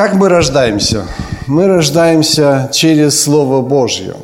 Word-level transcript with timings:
Как 0.00 0.14
мы 0.14 0.30
рождаемся? 0.30 1.04
Мы 1.46 1.66
рождаемся 1.66 2.70
через 2.72 3.22
Слово 3.22 3.60
Божье. 3.60 4.14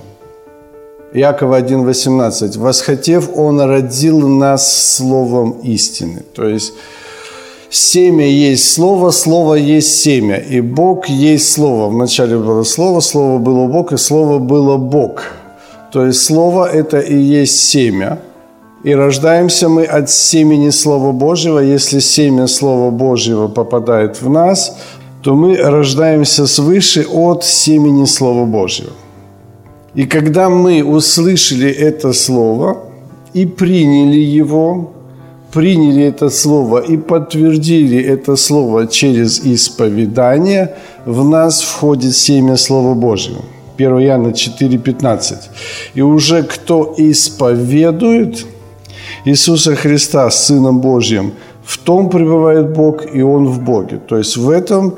Якова 1.13 1.61
1.18. 1.61 2.59
«Восхотев, 2.59 3.29
Он 3.37 3.61
родил 3.61 4.27
нас 4.27 4.95
Словом 4.97 5.51
истины». 5.65 6.23
То 6.35 6.49
есть 6.49 6.73
семя 7.69 8.27
есть 8.27 8.73
Слово, 8.73 9.11
Слово 9.11 9.57
есть 9.57 10.01
семя, 10.03 10.37
и 10.37 10.63
Бог 10.63 11.11
есть 11.11 11.53
Слово. 11.53 11.91
Вначале 11.91 12.39
было 12.39 12.65
Слово, 12.65 13.01
Слово 13.01 13.39
было 13.39 13.67
Бог, 13.67 13.93
и 13.93 13.99
Слово 13.99 14.39
было 14.39 14.79
Бог. 14.79 15.25
То 15.93 16.07
есть 16.07 16.25
Слово– 16.25 16.71
это 16.73 17.01
и 17.01 17.19
есть 17.19 17.69
семя. 17.69 18.19
И 18.83 18.95
рождаемся 18.95 19.69
мы 19.69 19.85
от 19.85 20.09
семени 20.09 20.71
Слова 20.71 21.13
Божьего. 21.13 21.59
Если 21.59 22.01
семя 22.01 22.47
Слова 22.47 22.91
Божьего 22.91 23.49
попадает 23.49 24.23
в 24.23 24.31
нас, 24.31 24.73
то 25.27 25.35
мы 25.35 25.57
рождаемся 25.57 26.47
свыше 26.47 27.05
от 27.13 27.45
семени 27.45 28.07
Слова 28.07 28.45
Божьего. 28.45 28.93
И 29.97 30.07
когда 30.07 30.49
мы 30.49 30.85
услышали 30.85 31.69
это 31.69 32.13
Слово 32.13 32.77
и 33.35 33.45
приняли 33.45 34.21
его, 34.21 34.93
приняли 35.53 36.05
это 36.05 36.31
Слово 36.31 36.79
и 36.79 36.97
подтвердили 36.97 37.99
это 37.99 38.37
Слово 38.37 38.87
через 38.87 39.41
исповедание, 39.41 40.77
в 41.07 41.25
нас 41.25 41.61
входит 41.61 42.15
семя 42.15 42.57
Слова 42.57 42.95
Божьего. 42.95 43.43
1 43.79 43.99
Иоанна 43.99 44.29
4,15. 44.29 45.35
«И 45.97 46.03
уже 46.03 46.45
кто 46.45 46.95
исповедует 46.99 48.47
Иисуса 49.25 49.75
Христа 49.75 50.31
Сыном 50.31 50.81
Божьим, 50.81 51.33
в 51.67 51.79
том 51.79 52.09
пребывает 52.09 52.73
Бог, 52.73 53.03
и 53.15 53.23
Он 53.23 53.47
в 53.47 53.61
Боге». 53.61 53.99
То 54.09 54.17
есть 54.17 54.37
в 54.37 54.49
этом 54.51 54.95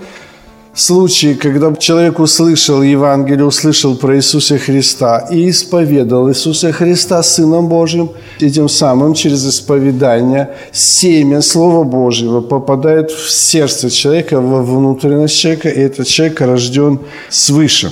случае, 0.79 1.35
когда 1.35 1.75
человек 1.75 2.21
услышал 2.21 2.83
Евангелие, 2.83 3.45
услышал 3.45 3.97
про 3.97 4.17
Иисуса 4.17 4.59
Христа 4.59 5.27
и 5.31 5.49
исповедал 5.51 6.29
Иисуса 6.29 6.73
Христа 6.73 7.23
Сыном 7.23 7.69
Божьим, 7.69 8.11
и 8.39 8.51
тем 8.51 8.69
самым 8.69 9.15
через 9.15 9.47
исповедание 9.47 10.51
семя 10.73 11.41
Слова 11.41 11.85
Божьего 11.85 12.41
попадает 12.41 13.11
в 13.11 13.31
сердце 13.31 13.91
человека, 13.91 14.41
во 14.41 14.63
внутренность 14.63 15.37
человека, 15.37 15.69
и 15.69 15.81
этот 15.81 16.07
человек 16.07 16.41
рожден 16.41 17.01
свыше. 17.29 17.91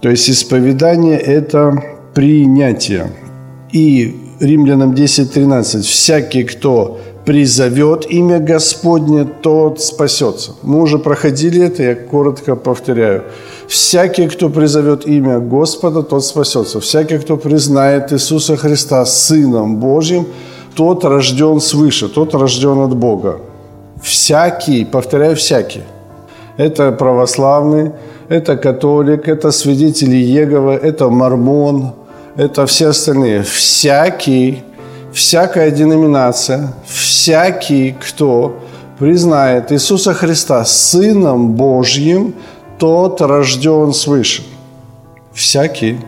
То 0.00 0.10
есть 0.10 0.30
исповедание– 0.30 1.18
это 1.18 1.82
принятие. 2.14 3.10
И 3.72 4.16
Римлянам 4.40 4.92
10.13 4.92 5.82
«Всякий, 5.82 6.44
кто 6.44 6.98
призовет 7.24 8.06
имя 8.10 8.38
Господне, 8.40 9.24
тот 9.24 9.80
спасется. 9.80 10.52
Мы 10.62 10.80
уже 10.80 10.98
проходили 10.98 11.66
это, 11.66 11.82
я 11.82 11.94
коротко 11.94 12.56
повторяю. 12.56 13.22
Всякий, 13.68 14.28
кто 14.28 14.48
призовет 14.48 15.06
имя 15.06 15.38
Господа, 15.38 16.02
тот 16.02 16.24
спасется. 16.24 16.80
Всякий, 16.80 17.18
кто 17.18 17.36
признает 17.36 18.12
Иисуса 18.12 18.56
Христа 18.56 19.04
Сыном 19.06 19.76
Божьим, 19.76 20.26
тот 20.74 21.04
рожден 21.04 21.60
свыше, 21.60 22.08
тот 22.08 22.34
рожден 22.34 22.78
от 22.78 22.96
Бога. 22.96 23.38
Всякий, 24.02 24.84
повторяю, 24.84 25.36
всякий. 25.36 25.82
Это 26.56 26.92
православный, 26.92 27.92
это 28.28 28.56
католик, 28.56 29.28
это 29.28 29.52
свидетели 29.52 30.16
Еговы, 30.16 30.72
это 30.72 31.08
мормон, 31.08 31.92
это 32.36 32.66
все 32.66 32.88
остальные. 32.88 33.42
Всякий 33.42 34.64
всякая 35.12 35.70
деноминация, 35.70 36.74
всякий, 36.86 37.92
кто 37.92 38.56
признает 38.98 39.72
Иисуса 39.72 40.14
Христа 40.14 40.64
Сыном 40.64 41.52
Божьим, 41.52 42.34
тот 42.78 43.20
рожден 43.20 43.92
свыше. 43.92 44.42
Всякий. 45.32 45.98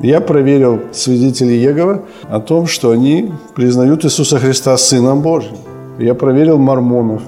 Я 0.00 0.20
проверил 0.20 0.80
свидетелей 0.92 1.60
Егова 1.60 2.02
о 2.28 2.40
том, 2.40 2.66
что 2.66 2.90
они 2.90 3.32
признают 3.54 4.04
Иисуса 4.04 4.38
Христа 4.38 4.76
Сыном 4.76 5.22
Божьим. 5.22 5.56
Я 5.98 6.14
проверил 6.14 6.58
мормонов. 6.58 7.22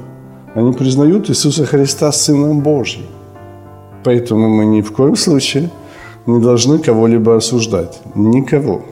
Они 0.54 0.72
признают 0.72 1.30
Иисуса 1.30 1.66
Христа 1.66 2.12
Сыном 2.12 2.60
Божьим. 2.60 3.06
Поэтому 4.04 4.48
мы 4.48 4.64
ни 4.66 4.82
в 4.82 4.92
коем 4.92 5.16
случае 5.16 5.70
не 6.26 6.40
должны 6.40 6.78
кого-либо 6.78 7.36
осуждать. 7.36 8.00
Никого. 8.14 8.82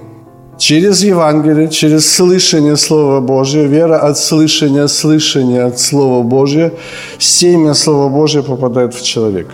Через 0.59 1.05
Евангелие, 1.05 1.69
через 1.69 2.13
слышание 2.13 2.77
Слова 2.77 3.21
Божьего, 3.21 3.63
вера 3.63 3.97
от 3.97 4.19
слышания, 4.19 4.89
слышания 4.89 5.65
от 5.65 5.79
Слова 5.79 6.25
Божьего, 6.25 6.73
семя 7.19 7.75
Слова 7.75 8.09
Божьего 8.09 8.43
попадает 8.43 8.93
в 8.93 9.03
человека. 9.05 9.53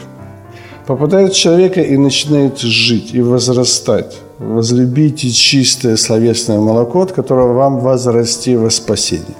Попадает 0.86 1.34
в 1.34 1.36
человека 1.36 1.82
и 1.82 1.98
начинает 1.98 2.58
жить 2.58 3.12
и 3.12 3.20
возрастать. 3.20 4.16
Возлюбите 4.38 5.30
чистое 5.30 5.96
словесное 5.96 6.58
молоко, 6.58 7.02
от 7.02 7.12
которого 7.12 7.52
вам 7.52 7.80
возрасти 7.80 8.56
во 8.56 8.70
спасение. 8.70 9.36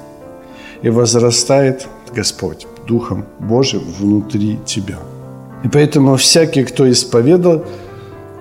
И 0.82 0.90
возрастает 0.90 1.86
Господь 2.14 2.66
Духом 2.86 3.24
Божьим 3.40 3.82
внутри 3.98 4.58
тебя. 4.66 4.98
И 5.64 5.68
поэтому 5.68 6.16
всякий, 6.16 6.64
кто 6.64 6.90
исповедал, 6.90 7.64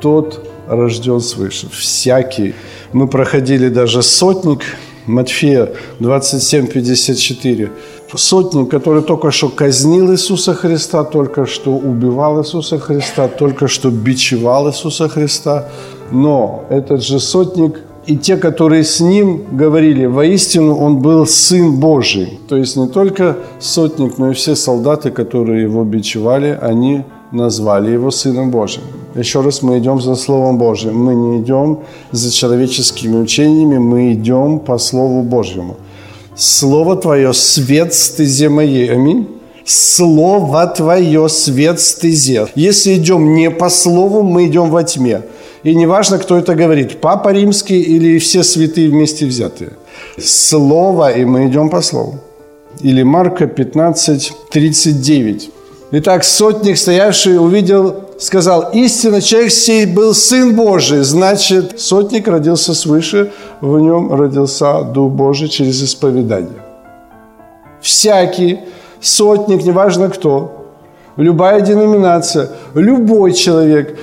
тот 0.01 0.45
рожден 0.67 1.19
свыше. 1.19 1.67
Всякий. 1.69 2.53
Мы 2.93 3.07
проходили 3.07 3.69
даже 3.69 4.01
сотник 4.01 4.61
Матфея 5.07 5.69
27:54. 5.99 7.69
Сотник, 8.15 8.69
который 8.69 9.01
только 9.01 9.31
что 9.31 9.49
казнил 9.49 10.11
Иисуса 10.11 10.53
Христа, 10.53 11.03
только 11.03 11.45
что 11.47 11.71
убивал 11.71 12.39
Иисуса 12.39 12.77
Христа, 12.77 13.27
только 13.27 13.67
что 13.67 13.89
бичевал 13.89 14.67
Иисуса 14.67 15.09
Христа. 15.09 15.67
Но 16.11 16.63
этот 16.69 17.01
же 17.01 17.19
сотник 17.19 17.79
и 18.05 18.17
те, 18.17 18.37
которые 18.37 18.83
с 18.83 18.99
ним 18.99 19.43
говорили, 19.57 20.05
воистину 20.05 20.75
он 20.75 20.97
был 20.97 21.25
Сын 21.25 21.79
Божий. 21.79 22.39
То 22.47 22.57
есть 22.57 22.77
не 22.77 22.87
только 22.87 23.37
сотник, 23.59 24.17
но 24.17 24.29
и 24.29 24.33
все 24.33 24.55
солдаты, 24.55 25.09
которые 25.09 25.63
его 25.63 25.83
бичевали, 25.83 26.57
они 26.61 27.03
назвали 27.31 27.91
его 27.91 28.11
Сыном 28.11 28.51
Божьим. 28.51 28.83
Еще 29.15 29.41
раз, 29.41 29.61
мы 29.61 29.77
идем 29.77 30.01
за 30.01 30.15
Словом 30.15 30.57
Божьим. 30.57 30.97
Мы 30.97 31.13
не 31.13 31.41
идем 31.41 31.79
за 32.11 32.31
человеческими 32.31 33.21
учениями, 33.21 33.77
мы 33.77 34.13
идем 34.13 34.59
по 34.59 34.77
Слову 34.79 35.21
Божьему. 35.21 35.77
Слово 36.35 36.95
Твое– 36.95 37.33
свет 37.33 37.93
стезе 37.93 38.49
моей. 38.49 38.91
Аминь. 38.91 39.27
Слово 39.65 40.65
Твое– 40.67 41.27
свет 41.29 41.79
стезе. 41.79 42.47
Если 42.55 42.95
идем 42.95 43.35
не 43.35 43.51
по 43.51 43.69
Слову, 43.69 44.23
мы 44.23 44.47
идем 44.47 44.71
во 44.71 44.83
тьме. 44.83 45.21
И 45.61 45.75
неважно, 45.75 46.17
кто 46.17 46.35
это 46.35 46.55
говорит, 46.55 46.99
Папа 46.99 47.29
Римский 47.29 47.81
или 47.81 48.17
все 48.17 48.43
святые 48.43 48.89
вместе 48.89 49.27
взятые. 49.27 49.73
Слово, 50.19 51.13
и 51.13 51.23
мы 51.23 51.47
идем 51.47 51.69
по 51.69 51.81
Слову. 51.81 52.19
Или 52.81 53.03
Марка 53.03 53.45
15, 53.45 54.33
39. 54.49 55.52
Итак, 55.95 56.23
сотник, 56.23 56.75
стоявший, 56.79 57.37
увидел, 57.37 57.93
сказал, 58.17 58.71
истинно 58.73 59.21
человек 59.21 59.51
сей 59.51 59.85
был 59.85 60.15
Сын 60.15 60.55
Божий. 60.55 61.03
Значит, 61.03 61.79
сотник 61.79 62.27
родился 62.27 62.73
свыше, 62.73 63.31
в 63.61 63.79
нем 63.79 64.11
родился 64.11 64.81
Дух 64.81 65.11
Божий 65.11 65.49
через 65.49 65.83
исповедание. 65.83 66.63
Всякий 67.79 68.61
сотник, 69.01 69.63
неважно 69.63 70.09
кто, 70.09 70.65
любая 71.15 71.61
деноминация, 71.61 72.49
любой 72.73 73.33
человек, 73.33 73.95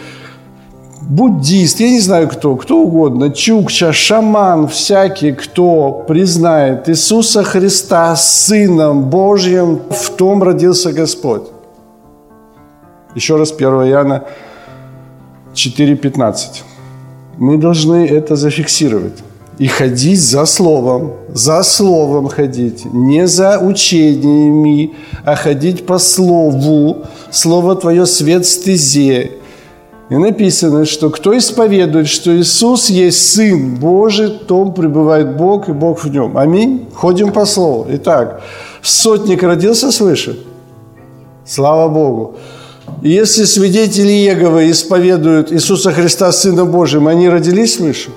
буддист, 1.01 1.81
я 1.81 1.91
не 1.91 1.99
знаю 1.99 2.29
кто, 2.29 2.55
кто 2.55 2.83
угодно, 2.83 3.31
чукча, 3.31 3.93
шаман, 3.93 4.69
всякий, 4.69 5.33
кто 5.33 6.05
признает 6.07 6.89
Иисуса 6.89 7.43
Христа 7.43 8.15
Сыном 8.15 9.11
Божьим, 9.11 9.81
в 9.91 10.11
том 10.11 10.45
родился 10.45 10.93
Господь. 10.93 11.51
Еще 13.15 13.37
раз 13.37 13.53
1 13.53 13.69
Иоанна 13.69 14.25
4,15. 15.55 16.63
Мы 17.39 17.59
должны 17.59 18.07
это 18.07 18.37
зафиксировать. 18.37 19.23
и 19.61 19.67
ходить 19.67 20.21
за 20.21 20.47
Словом, 20.47 21.13
за 21.35 21.63
Словом 21.63 22.29
ходить, 22.29 22.87
не 22.95 23.27
за 23.27 23.59
учениями, 23.59 24.95
а 25.25 25.35
ходить 25.35 25.85
по 25.87 25.99
Слову. 25.99 27.05
Слово 27.31 27.77
Твое 27.77 28.07
свет 28.07 28.47
стезе. 28.47 29.33
И 30.09 30.17
написано, 30.17 30.87
что 30.87 31.11
кто 31.11 31.37
исповедует, 31.37 32.09
что 32.09 32.35
Иисус 32.35 32.91
есть 32.91 33.35
Сын 33.35 33.75
Божий, 33.75 34.31
том 34.31 34.73
пребывает 34.73 35.37
Бог, 35.37 35.69
и 35.69 35.73
Бог 35.73 36.05
в 36.05 36.11
нем. 36.11 36.39
Аминь. 36.39 36.87
Ходим 36.95 37.31
по 37.31 37.45
Слову. 37.45 37.87
Итак, 37.91 38.43
сотник 38.83 39.43
родился 39.43 39.93
свыше? 39.93 40.39
Слава 41.45 41.89
Богу. 41.89 42.37
И 43.03 43.11
если 43.11 43.45
свидетели 43.45 44.13
Еговы 44.13 44.71
исповедуют 44.71 45.53
Иисуса 45.53 45.93
Христа 45.93 46.31
Сына 46.33 46.65
Божьим, 46.65 47.09
они 47.09 47.29
родились 47.29 47.75
свыше? 47.75 48.11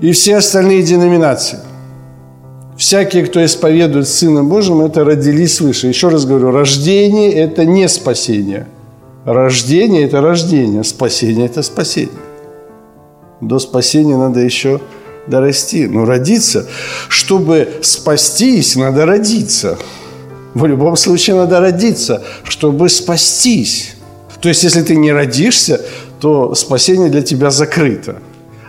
И 0.00 0.12
все 0.12 0.36
остальные 0.36 0.82
деноминации. 0.82 1.58
Всякие, 2.76 3.26
кто 3.26 3.44
исповедует 3.44 4.08
Сына 4.08 4.42
Божьим, 4.42 4.80
это 4.80 5.04
родились 5.04 5.56
свыше. 5.56 5.88
Еще 5.88 6.08
раз 6.08 6.24
говорю, 6.24 6.50
рождение– 6.50 7.32
это 7.34 7.64
не 7.64 7.88
спасение. 7.88 8.66
Рождение– 9.24 10.04
это 10.04 10.20
рождение, 10.20 10.82
спасение– 10.84 11.46
это 11.46 11.62
спасение. 11.62 12.10
До 13.40 13.58
спасения 13.58 14.16
надо 14.16 14.40
еще 14.40 14.80
дорасти. 15.26 15.86
Но 15.86 16.04
родиться, 16.04 16.66
чтобы 17.08 17.68
спастись, 17.82 18.76
надо 18.76 19.06
родиться. 19.06 19.78
В 20.54 20.66
любом 20.66 20.96
случае 20.96 21.36
надо 21.36 21.60
родиться, 21.60 22.22
чтобы 22.44 22.88
спастись. 22.88 23.96
То 24.40 24.48
есть, 24.48 24.64
если 24.64 24.82
ты 24.82 24.96
не 24.96 25.12
родишься, 25.12 25.80
то 26.20 26.54
спасение 26.54 27.10
для 27.10 27.22
тебя 27.22 27.50
закрыто. 27.50 28.16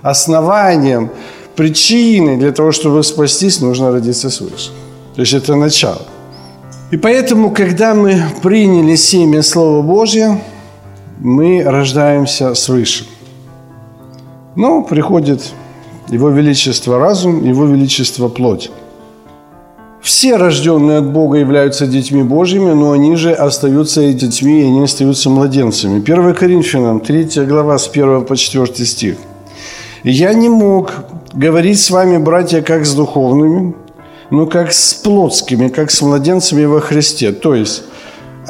Основанием, 0.01 1.09
причиной 1.56 2.38
для 2.38 2.51
того, 2.51 2.71
чтобы 2.71 3.03
спастись, 3.03 3.62
нужно 3.62 3.91
родиться 3.91 4.29
свыше. 4.29 4.71
То 5.15 5.21
есть 5.21 5.33
это 5.33 5.56
начало. 5.56 6.01
И 6.91 6.97
поэтому, 6.97 7.51
когда 7.51 7.94
мы 7.94 8.21
приняли 8.41 8.95
семя 8.95 9.41
Слова 9.44 9.81
Божье, 9.81 10.41
мы 11.19 11.63
рождаемся 11.63 12.53
свыше. 12.56 13.06
Но 14.56 14.81
приходит 14.83 15.41
Его 16.09 16.29
Величество 16.29 17.00
разум, 17.00 17.45
Его 17.45 17.65
Величество 17.65 18.27
плоть. 18.27 18.71
Все 20.01 20.36
рожденные 20.36 20.98
от 20.98 21.12
Бога 21.12 21.38
являются 21.38 21.86
детьми 21.86 22.24
Божьими, 22.24 22.71
но 22.71 22.92
они 22.92 23.15
же 23.15 23.33
остаются 23.33 24.01
и 24.01 24.13
детьми, 24.13 24.62
и 24.62 24.65
они 24.65 24.83
остаются 24.83 25.30
младенцами. 25.30 26.00
1 26.01 26.33
Коринфянам, 26.33 27.00
3 27.01 27.45
глава, 27.45 27.77
с 27.77 27.88
1 27.88 28.25
по 28.25 28.36
4 28.36 28.86
стих. 28.86 29.18
«Я 30.03 30.33
не 30.33 30.50
мог 30.50 30.92
говорить 31.33 31.80
с 31.80 31.92
вами, 31.92 32.18
братья, 32.18 32.63
как 32.63 32.83
с 32.86 32.95
духовными, 32.95 33.75
но 34.31 34.48
как 34.48 34.74
с 34.74 34.95
плотскими, 34.95 35.68
как 35.68 35.92
с 35.92 36.01
младенцами 36.01 36.65
во 36.65 36.81
Христе». 36.81 37.31
То 37.31 37.53
есть, 37.53 37.83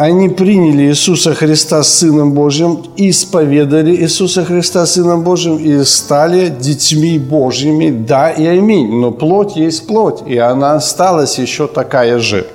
они 0.04 0.30
приняли 0.30 0.84
Иисуса 0.84 1.36
Христа 1.36 1.84
Сыном 1.84 2.32
Божьим, 2.34 2.84
исповедали 2.98 3.96
Иисуса 3.96 4.44
Христа 4.44 4.86
Сыном 4.88 5.22
Божьим 5.22 5.58
и 5.58 5.84
стали 5.84 6.50
детьми 6.50 7.20
Божьими, 7.20 7.92
да 7.92 8.32
и 8.32 8.46
аминь. 8.46 9.00
Но 9.00 9.12
плоть 9.12 9.56
есть 9.56 9.86
плоть, 9.86 10.24
и 10.26 10.38
она 10.38 10.74
осталась 10.74 11.38
еще 11.38 11.68
такая 11.68 12.18
же. 12.18 12.48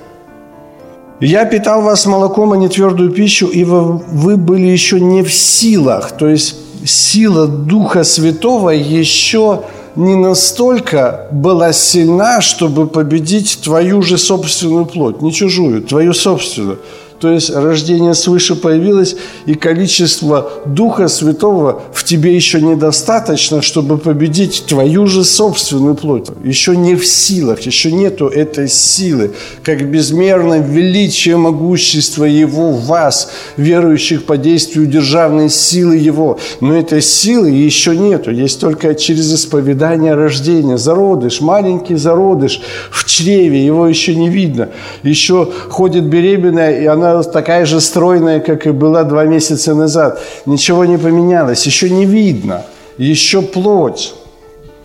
Я 1.21 1.45
питал 1.45 1.81
вас 1.81 2.05
молоком, 2.05 2.51
а 2.51 2.57
не 2.57 2.67
твердую 2.67 3.11
пищу, 3.11 3.47
и 3.47 3.63
вы 3.63 4.35
были 4.35 4.67
еще 4.67 4.99
не 4.99 5.23
в 5.23 5.33
силах. 5.33 6.11
То 6.11 6.27
есть 6.27 6.55
сила 6.85 7.47
Духа 7.47 8.03
Святого 8.03 8.71
еще 8.71 9.61
не 9.95 10.15
настолько 10.15 11.27
была 11.31 11.71
сильна, 11.71 12.41
чтобы 12.41 12.87
победить 12.87 13.59
твою 13.63 14.01
же 14.01 14.17
собственную 14.17 14.85
плоть, 14.85 15.21
не 15.21 15.31
чужую, 15.31 15.81
твою 15.81 16.13
собственную. 16.13 16.79
То 17.19 17.31
есть 17.31 17.49
рождение 17.49 18.13
свыше 18.13 18.55
появилось, 18.55 19.15
и 19.47 19.55
количество 19.55 20.51
Духа 20.65 21.07
Святого 21.07 21.81
в 21.91 22.03
тебе 22.03 22.35
еще 22.35 22.61
недостаточно, 22.61 23.63
чтобы 23.63 23.97
победить 23.97 24.65
твою 24.67 25.07
же 25.07 25.23
собственную 25.23 25.95
плоть. 25.95 26.27
Еще 26.43 26.77
не 26.77 26.95
в 26.95 27.07
силах, 27.07 27.61
еще 27.61 27.91
нету 27.91 28.27
этой 28.27 28.67
силы, 28.67 29.31
как 29.63 29.89
безмерно 29.89 30.59
величие 30.59 31.37
могущества 31.37 32.25
Его 32.25 32.71
в 32.71 32.85
вас, 32.85 33.31
верующих 33.57 34.25
по 34.25 34.37
действию 34.37 34.85
державной 34.85 35.49
силы 35.49 35.95
Его. 35.97 36.37
Но 36.61 36.77
этой 36.77 37.01
силы 37.01 37.49
еще 37.49 37.97
нету, 37.97 38.29
есть 38.31 38.59
только 38.59 38.93
через 38.93 39.33
исповедание 39.33 40.13
рождения. 40.13 40.77
Зародыш, 40.77 41.41
маленький 41.41 41.95
зародыш 41.95 42.61
в 42.91 43.05
чреве, 43.05 43.65
его 43.65 43.87
еще 43.87 44.15
не 44.15 44.29
видно. 44.29 44.69
Еще 45.01 45.49
ходит 45.69 46.03
беременная, 46.05 46.79
и 46.79 46.85
она 46.85 47.06
она 47.11 47.23
такая 47.23 47.65
же 47.65 47.81
стройная, 47.81 48.39
как 48.39 48.67
и 48.67 48.71
была 48.71 49.03
два 49.03 49.25
месяца 49.25 49.73
назад. 49.75 50.21
Ничего 50.45 50.85
не 50.85 50.97
поменялось, 50.97 51.65
еще 51.65 51.89
не 51.89 52.05
видно, 52.05 52.65
еще 52.97 53.41
плоть. 53.41 54.13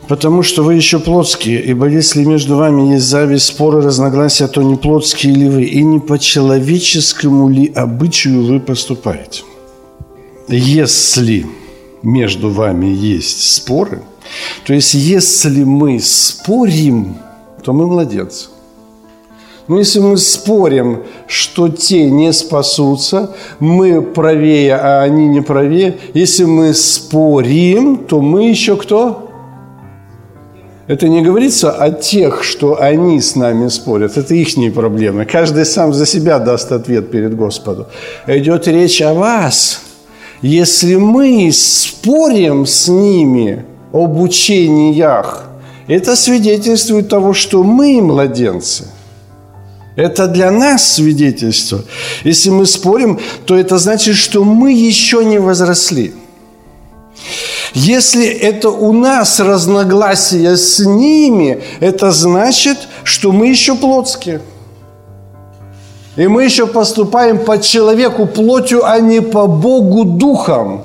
Потому 0.09 0.43
что 0.43 0.63
вы 0.63 0.75
еще 0.75 0.99
плотские, 0.99 1.63
ибо 1.63 1.87
если 1.87 2.25
между 2.25 2.57
вами 2.57 2.95
есть 2.95 3.07
зависть, 3.07 3.47
споры, 3.47 3.81
разногласия, 3.81 4.49
то 4.49 4.63
не 4.63 4.77
плотские 4.77 5.35
ли 5.35 5.49
вы, 5.49 5.63
и 5.63 5.83
не 5.83 6.01
по 6.01 6.19
человеческому 6.19 7.49
ли 7.49 7.73
обычаю 7.75 8.45
вы 8.45 8.61
поступаете. 8.61 9.43
Если 10.49 11.47
между 12.03 12.51
вами 12.51 12.87
есть 12.87 13.53
споры, 13.53 14.03
то 14.67 14.75
есть 14.75 14.95
если 14.95 15.65
мы 15.65 16.01
спорим, 16.01 17.17
то 17.63 17.73
мы 17.73 17.87
младенцы. 17.87 18.49
Но 19.73 19.79
если 19.79 20.01
мы 20.01 20.19
спорим, 20.19 21.05
что 21.27 21.71
те 21.71 22.11
не 22.11 22.31
спасутся, 22.35 23.31
мы 23.59 24.03
правее, 24.03 24.75
а 24.75 25.01
они 25.01 25.29
не 25.29 25.41
правее, 25.41 25.97
если 26.13 26.45
мы 26.45 26.75
спорим, 26.75 27.97
то 27.97 28.21
мы 28.21 28.51
еще 28.51 28.77
кто? 28.77 29.31
Это 30.89 31.09
не 31.09 31.23
говорится 31.23 31.71
о 31.71 31.91
тех, 31.91 32.45
что 32.45 32.83
они 32.83 33.19
с 33.19 33.35
нами 33.35 33.69
спорят. 33.69 34.19
Это 34.19 34.35
их 34.35 34.75
проблемы. 34.75 35.25
Каждый 35.25 35.65
сам 35.65 35.95
за 35.95 36.05
себя 36.05 36.39
даст 36.39 36.71
ответ 36.71 37.11
перед 37.11 37.35
Господом. 37.35 37.87
Идет 38.27 38.69
речь 38.69 39.01
о 39.01 39.15
вас. 39.15 39.81
Если 40.43 40.97
мы 40.97 41.51
спорим 41.51 42.67
с 42.67 42.89
ними 42.89 43.65
об 43.91 44.21
учениях, 44.21 45.47
это 45.89 46.15
свидетельствует 46.15 47.09
того, 47.09 47.33
что 47.33 47.63
мы 47.65 48.03
младенцы– 48.03 48.85
это 49.97 50.27
для 50.27 50.51
нас 50.51 50.95
свидетельство. 50.95 51.85
Если 52.25 52.51
мы 52.51 52.67
спорим, 52.67 53.21
то 53.45 53.57
это 53.57 53.79
значит, 53.79 54.17
что 54.17 54.45
мы 54.45 54.73
еще 54.73 55.25
не 55.25 55.39
возросли. 55.39 56.15
Если 57.75 58.27
это 58.27 58.71
у 58.71 58.93
нас 58.93 59.41
разногласия 59.41 60.57
с 60.57 60.79
ними, 60.81 61.63
это 61.81 62.11
значит, 62.11 62.79
что 63.05 63.33
мы 63.33 63.49
еще 63.49 63.75
плотские. 63.75 64.41
И 66.17 66.27
мы 66.27 66.45
еще 66.45 66.67
поступаем 66.67 67.39
по 67.39 67.59
человеку 67.59 68.27
плотью, 68.27 68.87
а 68.87 69.01
не 69.01 69.21
по 69.21 69.47
Богу 69.47 70.05
духом. 70.05 70.85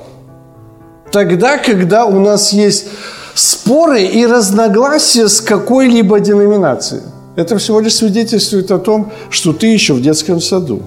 Тогда, 1.12 1.58
когда 1.58 2.06
у 2.06 2.20
нас 2.20 2.54
есть 2.54 2.88
споры 3.34 4.04
и 4.04 4.26
разногласия 4.26 5.28
с 5.28 5.42
какой-либо 5.42 6.20
деноминацией. 6.20 7.04
Это 7.38 7.60
всего 7.60 7.80
лишь 7.80 7.94
свидетельствует 7.94 8.72
о 8.72 8.80
том, 8.80 9.12
что 9.30 9.54
ты 9.54 9.68
еще 9.68 9.94
в 9.94 10.02
детском 10.02 10.42
саду. 10.42 10.82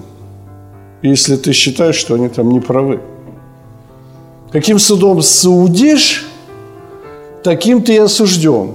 Если 1.01 1.37
ты 1.37 1.53
считаешь, 1.53 1.95
что 1.95 2.15
они 2.15 2.27
там 2.27 2.51
не 2.51 2.59
правы. 2.59 2.99
Каким 4.51 4.77
судом 4.77 5.21
судишь, 5.21 6.27
таким 7.41 7.81
ты 7.81 7.93
и 7.93 7.99
осужден. 7.99 8.71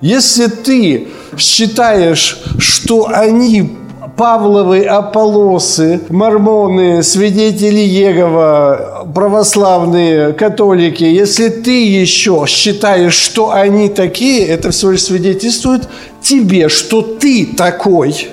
Если 0.00 0.48
ты 0.48 1.06
считаешь, 1.38 2.42
что 2.58 3.06
они 3.06 3.76
Павловы, 4.16 4.84
Аполосы, 4.84 6.00
мормоны, 6.08 7.02
свидетели 7.02 7.80
Егова, 7.80 9.08
православные, 9.14 10.32
католики, 10.32 11.04
если 11.04 11.48
ты 11.48 11.86
еще 11.86 12.44
считаешь, 12.46 13.14
что 13.14 13.52
они 13.52 13.88
такие, 13.88 14.44
это 14.44 14.72
всего 14.72 14.90
лишь 14.90 15.04
свидетельствует 15.04 15.88
тебе, 16.20 16.68
что 16.68 17.02
ты 17.02 17.46
такой, 17.46 18.28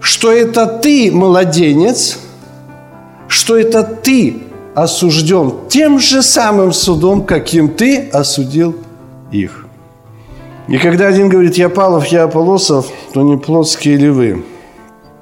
что 0.00 0.30
это 0.30 0.66
ты 0.66 1.10
младенец, 1.12 2.18
что 3.28 3.56
это 3.56 3.82
ты 3.82 4.42
осужден 4.74 5.54
тем 5.68 5.98
же 5.98 6.22
самым 6.22 6.72
судом, 6.72 7.24
каким 7.24 7.68
ты 7.68 8.08
осудил 8.08 8.76
их. 9.32 9.66
И 10.68 10.78
когда 10.78 11.08
один 11.08 11.28
говорит, 11.28 11.56
я 11.56 11.68
Павлов, 11.68 12.06
я 12.06 12.24
Аполосов, 12.24 12.86
то 13.12 13.22
не 13.22 13.36
плотские 13.36 13.96
ли 13.96 14.08
вы? 14.08 14.44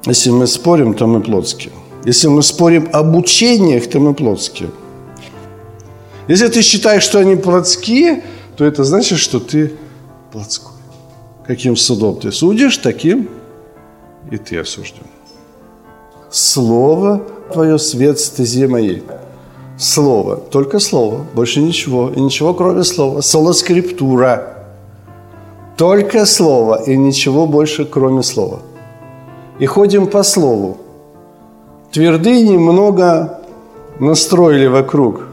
Если 0.07 0.31
мы 0.31 0.47
спорим, 0.47 0.95
то 0.95 1.07
мы 1.07 1.21
плотские. 1.21 1.73
Если 2.05 2.29
мы 2.29 2.43
спорим 2.43 2.89
об 2.93 3.15
учениях, 3.17 3.89
то 3.89 4.01
мы 4.01 4.15
плотские. 4.15 4.71
Если 6.29 6.49
ты 6.49 6.63
считаешь, 6.63 7.03
что 7.03 7.19
они 7.19 7.37
плотские, 7.37 8.25
то 8.57 8.65
это 8.65 8.85
значит, 8.85 9.19
что 9.19 9.41
ты 9.41 9.73
плотской. 10.33 10.72
Каким 11.47 11.77
судом 11.77 12.17
ты 12.17 12.31
судишь, 12.31 12.77
таким 12.79 13.29
и 14.31 14.37
ты 14.37 14.59
осужден. 14.59 15.07
Слово 16.31 17.21
твое 17.53 17.79
свет 17.79 18.19
стезе 18.19 18.69
моей. 18.69 19.03
Слово, 19.77 20.37
только 20.37 20.79
слово, 20.79 21.27
больше 21.35 21.61
ничего, 21.61 22.11
и 22.11 22.21
ничего 22.21 22.55
кроме 22.55 22.85
слова. 22.85 23.21
Соло 23.21 23.53
скриптура. 23.53 24.55
Только 25.77 26.27
слово 26.27 26.83
и 26.87 26.97
ничего 26.97 27.47
больше, 27.47 27.85
кроме 27.85 28.23
слова. 28.23 28.61
И 29.59 29.67
ходим 29.67 30.07
по 30.07 30.23
слову. 30.23 30.77
Твердыни 31.91 32.57
много 32.57 33.41
настроили 33.99 34.69
вокруг. 34.69 35.27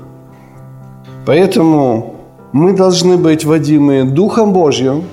Поэтому 1.25 2.15
мы 2.51 2.73
должны 2.73 3.17
быть 3.17 3.45
водимые 3.45 4.03
Духом 4.03 4.51
Божьим 4.51 5.03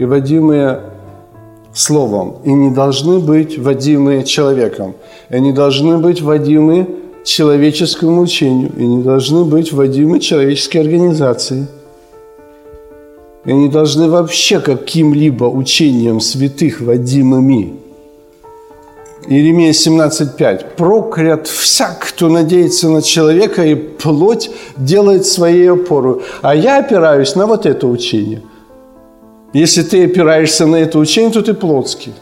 и 0.00 0.04
водимые 0.04 0.80
Словом, 1.72 2.38
и 2.42 2.52
не 2.52 2.70
должны 2.70 3.20
быть 3.20 3.56
водимые 3.56 4.24
человеком, 4.24 4.94
и 5.30 5.38
не 5.38 5.52
должны 5.52 5.98
быть 5.98 6.20
водимы 6.20 6.88
человеческому 7.24 8.22
учению, 8.22 8.72
и 8.76 8.84
не 8.84 9.04
должны 9.04 9.44
быть 9.44 9.72
водимы 9.72 10.18
человеческой 10.18 10.78
организации, 10.78 11.68
и 13.44 13.52
не 13.52 13.68
должны 13.68 14.08
вообще 14.08 14.58
каким-либо 14.58 15.44
учением 15.44 16.20
святых 16.20 16.80
водимыми– 16.80 17.74
Иеремия 19.28 19.70
17.5. 19.70 20.76
«Проклят 20.76 21.46
всяк, 21.46 22.00
кто 22.00 22.28
надеется 22.28 22.88
на 22.88 23.02
человека 23.02 23.62
и 23.62 23.74
плоть 23.74 24.50
делает 24.76 25.26
своей 25.26 25.70
опору». 25.70 26.22
А 26.40 26.56
я 26.56 26.78
опираюсь 26.78 27.36
на 27.36 27.46
вот 27.46 27.66
это 27.66 27.86
учение. 27.86 28.42
Если 29.52 29.82
ты 29.82 30.04
опираешься 30.04 30.66
на 30.66 30.76
это 30.76 30.98
учение, 30.98 31.32
то 31.32 31.42
ты 31.42 31.54
плотский. 31.54 32.14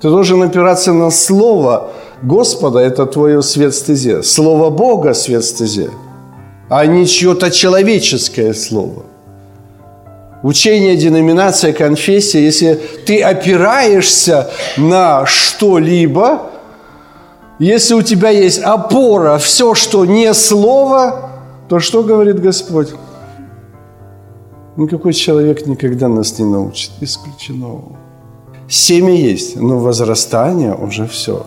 Ты 0.00 0.08
должен 0.08 0.42
опираться 0.42 0.92
на 0.92 1.10
Слово 1.10 1.90
Господа, 2.22 2.78
это 2.78 3.06
твое 3.06 3.42
свет 3.42 3.74
стезе. 3.74 4.22
Слово 4.22 4.70
Бога 4.70 5.14
свет 5.14 5.44
стезе, 5.44 5.90
а 6.68 6.86
не 6.86 7.06
чье-то 7.06 7.50
человеческое 7.50 8.54
слово 8.54 9.04
учение, 10.42 10.96
деноминация, 10.96 11.72
конфессия, 11.72 12.42
если 12.42 12.80
ты 13.06 13.22
опираешься 13.22 14.50
на 14.76 15.26
что-либо, 15.26 16.50
если 17.58 17.94
у 17.94 18.02
тебя 18.02 18.30
есть 18.30 18.60
опора, 18.60 19.38
все, 19.38 19.74
что 19.74 20.04
не 20.04 20.32
слово, 20.32 21.30
то 21.68 21.78
что 21.78 22.02
говорит 22.02 22.40
Господь? 22.40 22.88
Никакой 24.76 25.12
человек 25.12 25.66
никогда 25.66 26.08
нас 26.08 26.38
не 26.38 26.44
научит. 26.44 26.92
Исключено. 27.00 27.82
Семя 28.68 29.14
есть, 29.14 29.56
но 29.56 29.78
возрастание 29.78 30.74
уже 30.74 31.06
все. 31.06 31.46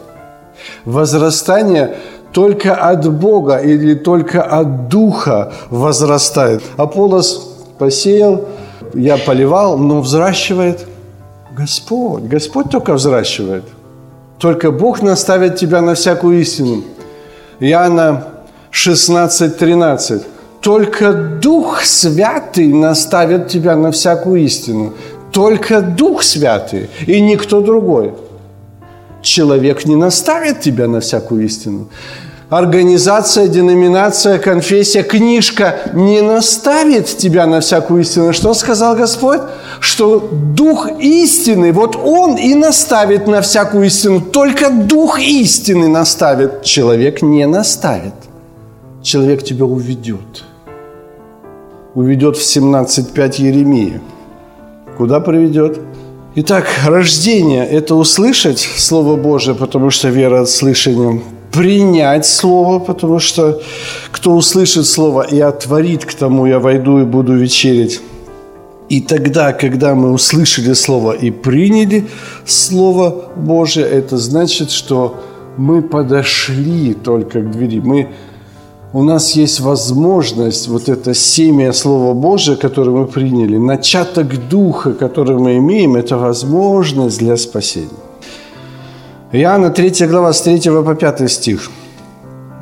Возрастание 0.85 1.95
только 2.33 2.75
от 2.75 3.09
Бога 3.11 3.57
или 3.57 3.93
только 3.95 4.41
от 4.41 4.89
Духа 4.89 5.53
возрастает. 5.69 6.63
Аполлос 6.77 7.55
посеял, 7.77 8.45
я 8.93 9.17
поливал, 9.17 9.77
но 9.77 10.01
взращивает 10.01 10.85
Господь. 11.55 12.23
Господь 12.23 12.69
только 12.69 12.93
взращивает. 12.93 13.63
Только 14.39 14.71
Бог 14.71 15.01
наставит 15.01 15.55
тебя 15.55 15.81
на 15.81 15.93
всякую 15.93 16.41
истину. 16.41 16.83
Иоанна 17.59 18.27
16, 18.71 19.57
13. 19.57 20.23
Только 20.63 21.13
Дух 21.13 21.83
Святый 21.83 22.67
наставит 22.67 23.49
тебя 23.49 23.75
на 23.75 23.91
всякую 23.91 24.43
истину. 24.43 24.93
Только 25.31 25.81
Дух 25.81 26.23
Святый 26.23 26.89
и 27.05 27.19
никто 27.21 27.61
другой. 27.61 28.13
Человек 29.21 29.85
не 29.85 29.95
наставит 29.95 30.61
тебя 30.61 30.87
на 30.87 30.99
всякую 30.99 31.45
истину 31.45 31.89
организация, 32.57 33.47
деноминация, 33.47 34.37
конфессия, 34.37 35.03
книжка 35.03 35.75
не 35.93 36.21
наставит 36.21 37.05
тебя 37.05 37.45
на 37.45 37.59
всякую 37.59 38.01
истину. 38.01 38.33
Что 38.33 38.53
сказал 38.53 38.95
Господь? 38.95 39.41
Что 39.79 40.19
Дух 40.19 40.87
истины, 40.99 41.71
вот 41.71 41.95
Он 41.95 42.35
и 42.35 42.53
наставит 42.53 43.27
на 43.27 43.41
всякую 43.41 43.85
истину. 43.85 44.21
Только 44.21 44.69
Дух 44.69 45.19
истины 45.19 45.87
наставит. 45.87 46.63
Человек 46.63 47.21
не 47.21 47.45
наставит. 47.47 48.13
Человек 49.01 49.43
тебя 49.43 49.65
уведет. 49.65 50.43
Уведет 51.95 52.37
в 52.37 52.41
17.5 52.41 53.41
Еремии. 53.41 54.01
Куда 54.97 55.19
приведет? 55.19 55.79
Итак, 56.35 56.65
рождение– 56.85 57.67
это 57.71 57.93
услышать 57.93 58.57
Слово 58.59 59.15
Божие, 59.15 59.53
потому 59.53 59.91
что 59.91 60.09
вера 60.09 60.41
от 60.41 60.49
слышания 60.49 61.21
принять 61.51 62.25
Слово, 62.25 62.79
потому 62.79 63.19
что 63.19 63.61
кто 64.11 64.35
услышит 64.35 64.87
Слово 64.87 65.21
и 65.21 65.39
отворит 65.39 66.05
к 66.05 66.15
тому, 66.15 66.47
я 66.47 66.59
войду 66.59 66.97
и 66.99 67.03
буду 67.05 67.35
вечерить. 67.37 68.01
И 68.89 68.99
тогда, 68.99 69.53
когда 69.53 69.93
мы 69.93 70.11
услышали 70.11 70.73
Слово 70.73 71.11
и 71.11 71.29
приняли 71.29 72.07
Слово 72.45 73.25
Божие, 73.35 73.85
это 73.85 74.17
значит, 74.17 74.71
что 74.71 75.23
мы 75.57 75.83
подошли 75.83 76.95
только 76.95 77.41
к 77.41 77.51
двери. 77.51 77.79
Мы, 77.79 78.07
у 78.93 79.01
нас 79.01 79.35
есть 79.35 79.59
возможность, 79.59 80.67
вот 80.67 80.87
это 80.87 81.15
семя 81.15 81.73
Слова 81.73 82.13
Божие, 82.13 82.55
которое 82.57 82.91
мы 82.91 83.07
приняли, 83.07 83.57
начаток 83.57 84.47
Духа, 84.49 84.93
который 84.93 85.37
мы 85.37 85.57
имеем, 85.57 85.95
это 85.95 86.17
возможность 86.17 87.17
для 87.17 87.35
спасения. 87.37 87.89
Иоанна 89.31 89.71
3 89.71 90.07
глава 90.07 90.31
с 90.31 90.41
3 90.41 90.69
по 90.83 90.95
5 90.95 91.31
стих. 91.31 91.71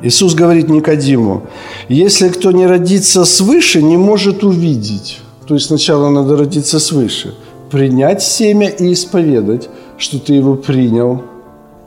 Иисус 0.02 0.34
говорит 0.34 0.68
Никодиму, 0.70 1.42
если 1.88 2.30
кто 2.30 2.50
не 2.50 2.66
родится 2.66 3.24
свыше, 3.24 3.82
не 3.82 3.98
может 3.98 4.42
увидеть. 4.42 5.20
То 5.46 5.54
есть 5.54 5.66
сначала 5.66 6.08
надо 6.08 6.36
родиться 6.36 6.80
свыше, 6.80 7.34
принять 7.70 8.22
семя 8.22 8.68
и 8.68 8.92
исповедать, 8.92 9.68
что 9.98 10.18
ты 10.18 10.32
его 10.32 10.54
принял, 10.54 11.22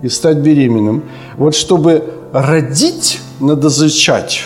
и 0.04 0.10
стать 0.10 0.38
беременным. 0.38 1.02
Вот 1.38 1.56
чтобы 1.56 2.04
родить, 2.32 3.20
надо 3.40 3.70
зачать. 3.70 4.44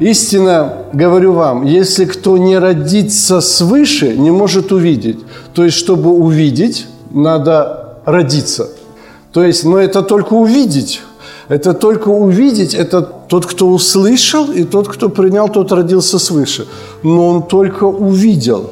Истинно 0.00 0.86
говорю 0.92 1.32
вам, 1.32 1.64
если 1.64 2.04
кто 2.04 2.38
не 2.38 2.58
родится 2.58 3.40
свыше, 3.40 4.16
не 4.16 4.30
может 4.30 4.72
увидеть. 4.72 5.18
То 5.54 5.64
есть, 5.64 5.76
чтобы 5.76 6.10
увидеть, 6.10 6.86
надо 7.10 7.98
родиться– 8.04 8.68
то 9.32 9.42
есть, 9.42 9.64
но 9.64 9.78
это 9.78 10.02
только 10.02 10.34
увидеть. 10.34 11.00
Это 11.48 11.74
только 11.74 12.08
увидеть, 12.08 12.74
это 12.74 13.02
тот, 13.02 13.46
кто 13.46 13.68
услышал, 13.68 14.50
и 14.52 14.64
тот, 14.64 14.88
кто 14.88 15.08
принял, 15.08 15.48
тот 15.48 15.72
родился 15.72 16.18
свыше. 16.18 16.66
Но 17.02 17.28
он 17.28 17.42
только 17.42 17.84
увидел. 17.84 18.70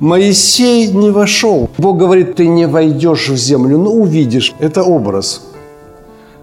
Моисей 0.00 0.88
не 0.88 1.10
вошел. 1.10 1.70
Бог 1.78 1.98
говорит, 1.98 2.36
ты 2.36 2.48
не 2.48 2.66
войдешь 2.66 3.28
в 3.28 3.36
землю, 3.36 3.78
но 3.78 3.90
увидишь. 3.90 4.54
Это 4.58 4.82
образ. 4.82 5.42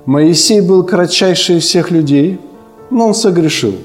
Моисей 0.05 0.61
был 0.61 0.83
кратчайший 0.83 1.57
из 1.57 1.63
всех 1.63 1.91
людей, 1.91 2.39
но 2.89 3.07
он 3.07 3.13
согрешил. 3.13 3.75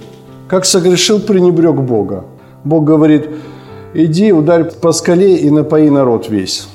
Как 0.49 0.65
согрешил, 0.65 1.21
пренебрег 1.21 1.75
Бога. 1.75 2.25
Бог 2.65 2.85
говорит, 2.85 3.29
иди, 3.93 4.33
ударь 4.33 4.65
по 4.65 4.93
скале 4.93 5.37
и 5.37 5.51
напои 5.51 5.89
народ 5.89 6.29
весь. 6.29 6.69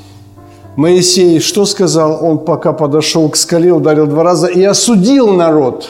Моисей 0.76 1.40
что 1.40 1.66
сказал? 1.66 2.24
Он 2.24 2.40
пока 2.40 2.72
подошел 2.72 3.30
к 3.30 3.36
скале, 3.36 3.74
ударил 3.74 4.08
два 4.08 4.24
раза 4.24 4.48
и 4.48 4.64
осудил 4.64 5.34
народ. 5.34 5.90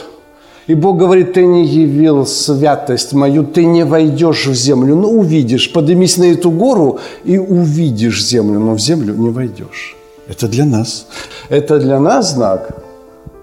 И 0.66 0.74
Бог 0.74 0.96
говорит, 0.96 1.34
ты 1.34 1.44
не 1.44 1.66
явил 1.66 2.24
святость 2.24 3.12
мою, 3.12 3.44
ты 3.44 3.66
не 3.66 3.84
войдешь 3.84 4.46
в 4.46 4.54
землю, 4.54 4.96
но 4.96 5.08
увидишь. 5.08 5.72
Поднимись 5.72 6.16
на 6.16 6.24
эту 6.24 6.50
гору 6.50 7.00
и 7.24 7.36
увидишь 7.36 8.24
землю, 8.24 8.60
но 8.60 8.74
в 8.74 8.80
землю 8.80 9.14
не 9.14 9.30
войдешь. 9.30 9.96
Это 10.28 10.48
для 10.48 10.64
нас. 10.64 11.06
Это 11.48 11.78
для 11.78 11.98
нас 12.00 12.32
знак. 12.32 12.81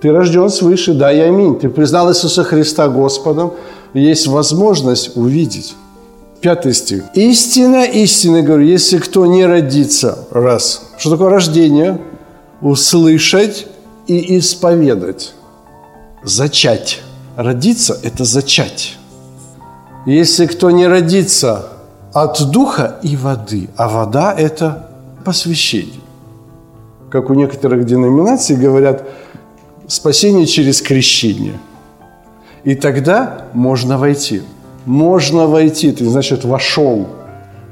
Ты 0.01 0.11
рожден 0.11 0.49
свыше, 0.49 0.93
да 0.93 1.11
и 1.11 1.19
аминь. 1.19 1.59
Ты 1.59 1.69
признал 1.69 2.09
Иисуса 2.09 2.43
Христа 2.43 2.87
Господом. 2.87 3.53
Есть 3.93 4.27
возможность 4.27 5.17
увидеть. 5.17 5.75
Пятый 6.41 6.73
стих. 6.73 7.03
Истина, 7.15 7.83
истина, 7.83 8.41
говорю, 8.41 8.63
если 8.63 8.97
кто 8.97 9.25
не 9.25 9.45
родится, 9.45 10.25
раз. 10.31 10.83
Что 10.97 11.11
такое 11.11 11.29
рождение? 11.29 11.99
Услышать 12.61 13.67
и 14.07 14.37
исповедать. 14.37 15.33
Зачать. 16.23 17.01
Родиться– 17.35 17.97
это 18.03 18.23
зачать. 18.23 18.97
Если 20.05 20.45
кто 20.45 20.71
не 20.71 20.87
родится 20.87 21.67
от 22.13 22.51
духа 22.51 22.99
и 23.03 23.17
воды, 23.17 23.69
а 23.75 23.89
вода– 23.89 24.33
это 24.37 24.89
посвящение. 25.25 26.01
Как 27.09 27.29
у 27.29 27.33
некоторых 27.33 27.85
деноминаций 27.85 28.55
говорят, 28.55 29.03
спасение 29.89 30.45
через 30.45 30.81
крещение. 30.81 31.59
И 32.63 32.75
тогда 32.75 33.47
можно 33.53 33.97
войти– 33.97 34.41
можно 34.89 35.45
войти, 35.45 35.91
ты, 35.91 36.03
значит, 36.05 36.45
вошел. 36.45 37.07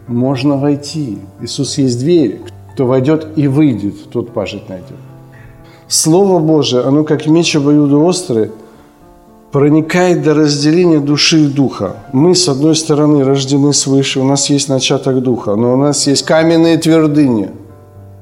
можно 0.07 0.55
войти. 0.55 1.17
Иисус 1.41 1.79
есть 1.79 1.99
дверь. 1.99 2.41
Кто 2.73 2.85
войдет 2.85 3.29
и 3.35 3.47
выйдет, 3.47 4.11
тот 4.11 4.33
пажить 4.33 4.69
найдет. 4.69 4.99
Слово 5.87 6.37
Божие, 6.39 6.83
оно 6.83 7.03
как 7.03 7.25
меч 7.25 7.55
обоюдоострый, 7.55 8.51
проникает 9.51 10.21
до 10.21 10.35
разделения 10.35 10.99
души 10.99 11.45
и 11.45 11.47
духа. 11.47 11.95
Мы, 12.13 12.35
с 12.35 12.47
одной 12.47 12.75
стороны, 12.75 13.23
рождены 13.23 13.73
свыше, 13.73 14.19
у 14.19 14.23
нас 14.23 14.51
есть 14.51 14.69
начаток 14.69 15.23
духа, 15.23 15.55
но 15.55 15.73
у 15.73 15.77
нас 15.77 16.05
есть 16.05 16.23
каменные 16.23 16.77
твердыни, 16.77 17.49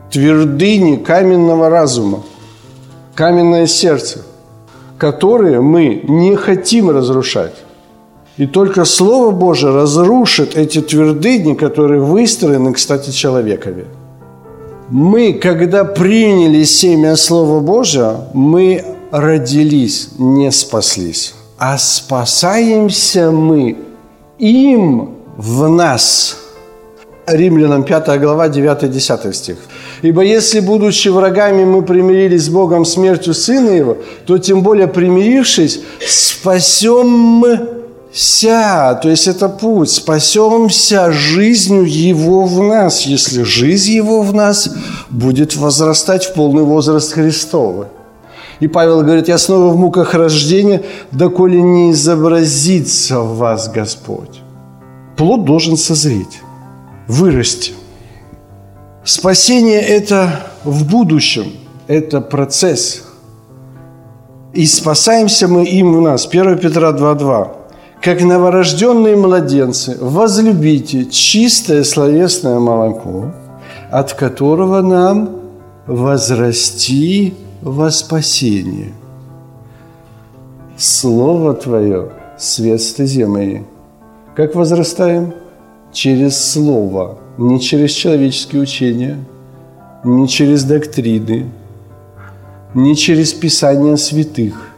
твердыни 0.09 0.95
каменного 0.95 1.69
разума, 1.69 2.23
каменное 3.15 3.65
сердце, 3.65 4.19
которые 4.97 5.61
мы 5.61 6.03
не 6.07 6.35
хотим 6.35 6.91
разрушать. 6.91 7.55
И 8.37 8.45
только 8.45 8.83
Слово 8.83 9.31
Божие 9.31 9.73
разрушит 9.73 10.57
эти 10.57 10.81
твердыни, 10.81 11.53
которые 11.53 12.01
выстроены, 12.01 12.73
кстати, 12.73 13.11
человекове. 13.11 13.85
Мы, 14.89 15.33
когда 15.33 15.85
приняли 15.85 16.63
семя 16.65 17.15
Слова 17.15 17.61
Божия, 17.61 18.27
мы 18.33 18.83
родились, 19.11 20.09
не 20.19 20.51
спаслись, 20.51 21.33
а 21.57 21.77
спасаемся 21.77 23.31
мы 23.31 23.77
им 24.37 25.11
в 25.37 25.69
нас. 25.69 26.37
Римлянам 27.27 27.83
5 27.83 28.19
глава 28.19 28.47
9-10 28.47 29.33
стих. 29.33 29.57
«Ибо 30.03 30.21
если, 30.21 30.59
будучи 30.59 31.09
врагами, 31.09 31.63
мы 31.65 31.81
примирились 31.81 32.43
с 32.45 32.49
Богом 32.49 32.85
смертью 32.85 33.33
Сына 33.33 33.71
Его, 33.71 33.97
то 34.25 34.37
тем 34.37 34.61
более 34.61 34.87
примирившись, 34.87 35.79
спасемся, 36.07 37.59
то 39.01 39.09
есть 39.09 39.27
это 39.27 39.49
путь, 39.49 39.89
спасемся 39.89 41.11
жизнью 41.11 41.85
Его 41.85 42.45
в 42.45 42.61
нас, 42.61 43.07
если 43.07 43.43
жизнь 43.43 43.93
Его 43.93 44.21
в 44.21 44.33
нас 44.33 44.69
будет 45.09 45.55
возрастать 45.55 46.25
в 46.25 46.33
полный 46.33 46.63
возраст 46.63 47.11
Христовый. 47.13 47.87
И 48.61 48.67
Павел 48.67 49.01
говорит, 49.01 49.27
я 49.27 49.37
снова 49.37 49.69
в 49.73 49.77
муках 49.77 50.13
рождения, 50.13 50.81
доколе 51.11 51.61
не 51.61 51.91
изобразится 51.91 53.19
в 53.19 53.37
вас 53.37 53.67
Господь. 53.67 54.41
Плод 55.17 55.43
должен 55.45 55.75
созреть, 55.75 56.41
вырасти. 57.07 57.73
Спасение– 59.03 59.81
это 59.81 60.47
в 60.63 60.89
будущем, 60.89 61.51
это 61.87 62.21
процесс. 62.21 63.03
И 64.53 64.65
спасаемся 64.65 65.47
мы 65.47 65.65
им 65.65 65.95
в 65.95 66.01
нас. 66.01 66.27
1 66.27 66.57
Петра 66.57 66.91
2.2. 66.91 67.49
Как 68.01 68.21
новорожденные 68.21 69.15
младенцы, 69.15 69.97
возлюбите 69.99 71.05
чистое 71.05 71.83
словесное 71.83 72.59
молоко, 72.59 73.33
от 73.91 74.13
которого 74.13 74.81
нам 74.81 75.41
возрасти 75.87 77.35
во 77.61 77.91
спасение. 77.91 78.93
Слово 80.77 81.53
Твое– 81.53 82.11
свет 82.37 82.81
стезе 82.81 83.27
моей. 83.27 83.63
Как 84.35 84.55
возрастаем? 84.55 85.33
Через 85.95 86.51
Слово, 86.51 87.19
не 87.37 87.57
через 87.61 87.91
человеческие 87.91 88.61
учения, 88.61 89.17
не 90.03 90.27
через 90.27 90.65
доктрины, 90.65 91.45
не 92.73 92.97
через 92.97 93.31
Писание 93.31 93.95
святых, 93.95 94.71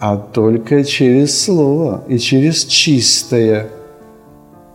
а 0.00 0.16
только 0.16 0.82
через 0.82 1.44
Слово 1.44 2.02
и 2.08 2.18
через 2.18 2.64
чистое. 2.64 3.68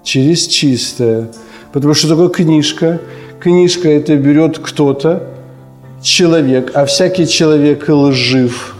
Через 0.03 0.47
чистое. 0.47 1.31
Потому 1.74 1.93
что 1.95 2.07
такое 2.07 2.29
книжка? 2.29 3.01
Книжка 3.41 3.89
это 3.89 4.15
берет 4.15 4.59
кто-то, 4.59 5.27
человек, 6.01 6.71
а 6.75 6.86
всякий 6.86 7.27
человек 7.27 7.89
лжив. 7.89 8.77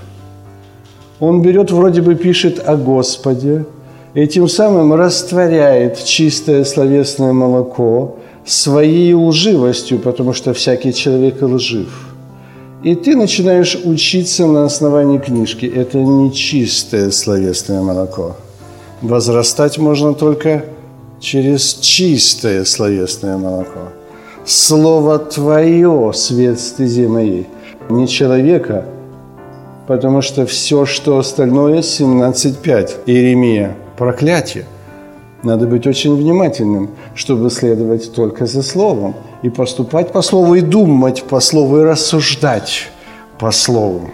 Он 1.20 1.42
берет, 1.42 1.70
вроде 1.70 2.02
бы 2.02 2.16
пишет 2.16 2.66
о 2.66 2.78
Господе, 2.78 3.66
и 4.14 4.28
тем 4.28 4.48
самым 4.48 4.94
растворяет 4.94 6.04
чистое 6.04 6.64
словесное 6.64 7.34
молоко 7.34 8.18
своей 8.46 9.14
лживостью, 9.14 10.00
потому 10.00 10.34
что 10.34 10.54
всякий 10.54 10.94
человек 10.94 11.42
лжив. 11.42 12.08
И 12.84 12.96
ты 12.96 13.16
начинаешь 13.16 13.76
учиться 13.84 14.46
на 14.46 14.66
основании 14.66 15.18
книжки. 15.18 15.66
Это 15.66 15.98
не 15.98 16.32
чистое 16.32 17.12
словесное 17.12 17.82
молоко. 17.82 18.38
Возрастать 19.02 19.78
можно 19.78 20.14
только 20.14 20.64
через 21.20 21.74
чистое 21.74 22.64
словесное 22.66 23.38
молоко. 23.38 23.92
Слово 24.46 25.20
Твое, 25.20 26.12
свет 26.14 26.60
стези 26.60 27.08
моей, 27.08 27.48
не 27.90 28.08
человека, 28.08 28.86
потому 29.88 30.22
что 30.22 30.46
все, 30.46 30.86
что 30.86 31.18
остальное, 31.18 31.80
17.5, 31.80 32.92
Иеремия, 33.08 33.76
проклятие. 33.98 34.66
Надо 35.44 35.68
быть 35.68 35.88
очень 35.88 36.16
внимательным, 36.16 36.90
чтобы 37.16 37.50
следовать 37.50 38.14
только 38.14 38.46
за 38.46 38.64
Словом 38.64 39.16
и 39.44 39.50
поступать 39.50 40.12
по 40.12 40.22
Слову, 40.22 40.56
и 40.56 40.62
думать 40.62 41.24
по 41.24 41.40
Слову, 41.40 41.80
и 41.80 41.84
рассуждать 41.84 42.90
по 43.40 43.52
Слову. 43.52 44.10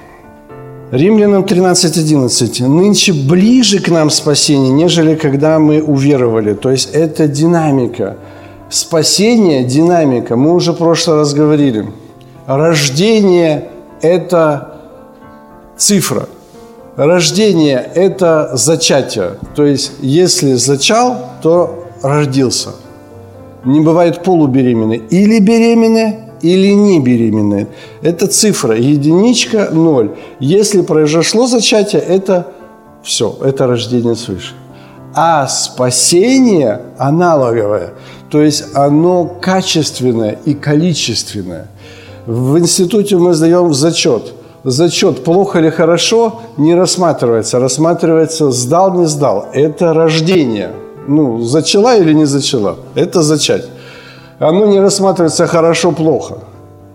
Римлянам 0.92 1.44
13.11. 1.44 2.68
«Нынче 2.68 3.14
ближе 3.14 3.80
к 3.80 3.90
нам 3.90 4.10
спасение, 4.10 4.72
нежели 4.72 5.16
когда 5.16 5.60
мы 5.60 5.82
уверовали». 5.82 6.54
То 6.54 6.72
есть 6.72 6.90
это 6.94 7.28
динамика– 7.28 8.18
Спасение– 8.74 9.64
динамика. 9.66 10.36
Мы 10.36 10.52
уже 10.52 10.72
в 10.72 10.78
прошлый 10.78 11.18
раз 11.18 11.36
говорили. 11.36 11.86
Рождение– 12.48 13.70
это 14.02 14.80
цифра. 15.78 16.28
Рождение– 16.96 17.90
это 17.96 18.52
зачатие. 18.54 19.32
То 19.56 19.66
есть, 19.66 19.94
если 20.02 20.54
зачал, 20.54 21.32
то 21.42 21.88
родился. 22.04 22.70
Не 23.66 23.82
бывает 23.82 24.24
полубеременной. 24.24 24.98
Или 25.10 25.40
беременная, 25.40 26.30
или 26.42 26.68
не 26.68 27.00
беременная. 27.00 27.68
Это 28.04 28.28
цифра, 28.28 28.78
единичка, 28.78 29.70
ноль. 29.72 30.12
Если 30.40 30.82
произошло 30.82 31.48
зачатие, 31.48 32.02
это 32.02 32.48
все, 33.02 33.36
это 33.42 33.66
рождение 33.66 34.16
свыше. 34.16 34.54
А 35.16 35.48
спасение 35.48 36.82
аналоговое. 36.98 37.94
То 38.30 38.42
есть 38.42 38.66
оно 38.76 39.26
качественное 39.26 40.38
и 40.46 40.54
количественное. 40.54 41.68
В 42.28 42.60
институте 42.60 43.18
мы 43.18 43.34
сдаем 43.34 43.74
зачет. 43.74 44.34
Зачет 44.64 45.26
плохо 45.26 45.60
или 45.60 45.70
хорошо 45.70 46.42
не 46.58 46.74
рассматривается. 46.74 47.60
Рассматривается 47.60 48.52
сдал, 48.52 48.94
не 48.94 49.06
сдал. 49.06 49.48
Это 49.54 49.94
рождение. 49.94 50.72
Ну, 51.08 51.42
зачала 51.42 51.98
или 51.98 52.14
не 52.14 52.26
зачала. 52.26 52.78
Это 52.96 53.22
зачать. 53.24 53.66
Оно 54.40 54.66
не 54.66 54.80
рассматривается 54.80 55.48
хорошо-плохо. 55.48 56.38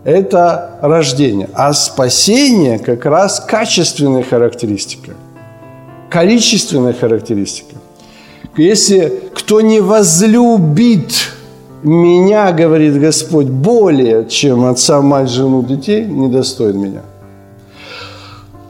Это 0.04 0.78
рождение. 0.81 1.50
А 1.52 1.74
спасение 1.74 2.78
как 2.78 3.04
раз 3.04 3.40
качественная 3.40 4.22
характеристика. 4.22 5.12
Количественная 6.09 6.94
характеристика. 6.94 7.76
Если 8.57 9.22
кто 9.35 9.61
не 9.61 9.81
возлюбит 9.81 11.12
меня, 11.83 12.50
говорит 12.52 12.98
Господь, 12.98 13.46
более, 13.46 14.26
чем 14.26 14.64
отца, 14.64 15.02
мать, 15.02 15.28
жену, 15.28 15.62
детей, 15.62 16.04
недостоин 16.07 16.78
меня. 16.78 17.02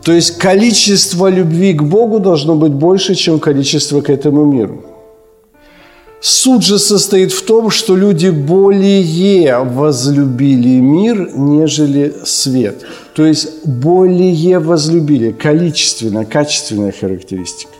То 0.08 0.14
есть 0.14 0.38
количество 0.38 1.28
любви 1.28 1.74
к 1.74 1.82
Богу 1.82 2.18
должно 2.18 2.54
быть 2.54 2.72
больше, 2.72 3.14
чем 3.14 3.38
количество 3.38 4.00
к 4.00 4.08
этому 4.08 4.46
миру. 4.46 4.82
Суть 6.22 6.64
же 6.64 6.78
состоит 6.78 7.30
в 7.30 7.42
том, 7.42 7.68
что 7.68 7.94
люди 7.94 8.30
более 8.30 9.64
возлюбили 9.64 10.80
мир, 10.80 11.32
нежели 11.36 12.14
свет. 12.24 12.86
То 13.14 13.26
есть 13.26 13.66
более 13.66 14.58
возлюбили, 14.60 15.30
количественно, 15.30 16.24
качественная 16.24 16.94
характеристика. 16.98 17.72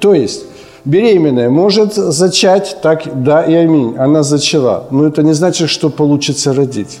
То 0.00 0.14
есть 0.14 0.44
Беременная 0.86 1.50
может 1.50 1.92
зачать, 1.92 2.78
так 2.82 3.22
да 3.24 3.42
и 3.42 3.52
аминь. 3.52 3.94
Она 3.98 4.22
зачала. 4.22 4.88
Но 4.90 5.06
это 5.06 5.22
не 5.22 5.34
значит, 5.34 5.68
что 5.68 5.90
получится 5.90 6.54
родить. 6.54 7.00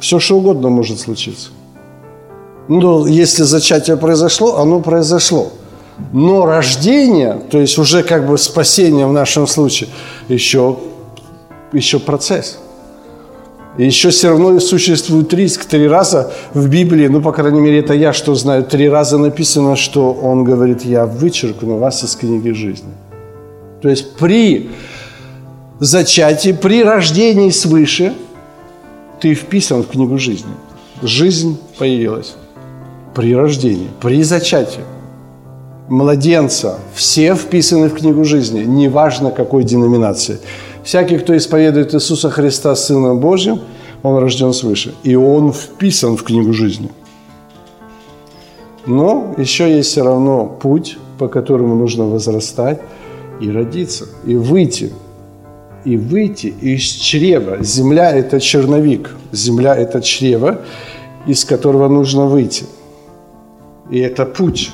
Все, 0.00 0.18
что 0.18 0.38
угодно 0.38 0.70
может 0.70 1.00
случиться. 1.00 1.50
Но 2.68 3.06
если 3.06 3.44
зачатие 3.44 3.96
произошло, 3.96 4.58
оно 4.58 4.80
произошло. 4.80 5.52
Но 6.12 6.46
рождение, 6.46 7.40
то 7.50 7.58
есть 7.58 7.78
уже 7.78 8.02
как 8.02 8.26
бы 8.26 8.38
спасение 8.38 9.06
в 9.06 9.12
нашем 9.12 9.46
случае, 9.46 9.88
еще, 10.28 10.78
еще 11.72 11.98
процесс. 11.98 12.58
Еще 13.78 14.10
все 14.10 14.30
равно 14.30 14.58
существует 14.60 15.32
риск. 15.32 15.64
Три 15.64 15.86
раза 15.88 16.32
в 16.52 16.68
Библии, 16.68 17.06
ну, 17.06 17.20
по 17.20 17.32
крайней 17.32 17.60
мере, 17.60 17.78
это 17.78 17.94
я 17.94 18.12
что 18.12 18.34
знаю, 18.34 18.64
три 18.64 18.88
раза 18.88 19.18
написано, 19.18 19.76
что 19.76 20.12
он 20.12 20.44
говорит, 20.44 20.84
я 20.84 21.06
вычеркну 21.06 21.78
вас 21.78 22.04
из 22.04 22.16
книги 22.16 22.50
жизни. 22.50 22.92
То 23.80 23.88
есть 23.88 24.16
при 24.16 24.70
зачатии, 25.78 26.52
при 26.52 26.82
рождении 26.82 27.50
свыше, 27.50 28.14
ты 29.20 29.34
вписан 29.34 29.82
в 29.82 29.88
книгу 29.88 30.18
жизни. 30.18 30.50
Жизнь 31.02 31.56
появилась 31.78 32.34
при 33.14 33.34
рождении, 33.34 33.88
при 34.00 34.22
зачатии. 34.22 34.82
Младенца, 35.88 36.78
все 36.94 37.34
вписаны 37.34 37.88
в 37.88 37.94
книгу 37.94 38.24
жизни, 38.24 38.60
неважно 38.60 39.30
какой 39.30 39.64
деноминации. 39.64 40.38
Всякий, 40.84 41.18
кто 41.18 41.36
исповедует 41.36 41.94
Иисуса 41.94 42.30
Христа 42.30 42.74
Сыном 42.74 43.20
Божьим, 43.20 43.60
он 44.02 44.18
рожден 44.18 44.52
свыше. 44.52 44.94
И 45.02 45.16
он 45.16 45.52
вписан 45.52 46.16
в 46.16 46.22
книгу 46.22 46.52
жизни. 46.52 46.90
Но 48.86 49.34
еще 49.36 49.74
есть 49.74 49.90
все 49.90 50.02
равно 50.02 50.46
путь, 50.46 50.98
по 51.18 51.28
которому 51.28 51.74
нужно 51.74 52.04
возрастать 52.06 52.80
и 53.40 53.50
родиться, 53.50 54.06
и 54.24 54.34
выйти. 54.34 54.92
И 55.84 55.96
выйти 55.96 56.46
из 56.46 56.82
чрева. 56.82 57.62
Земля– 57.62 58.10
это 58.16 58.40
черновик. 58.40 59.14
Земля– 59.32 59.76
это 59.76 60.00
чрево, 60.00 60.60
из 61.26 61.44
которого 61.44 61.88
нужно 61.88 62.26
выйти. 62.26 62.64
И 63.90 63.98
это 63.98 64.24
путь. 64.24 64.72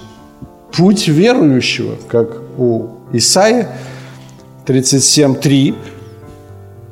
Путь 0.73 1.07
верующего, 1.09 1.97
как 2.09 2.39
у 2.59 2.89
Исаия 3.13 3.69
37.3, 4.67 5.75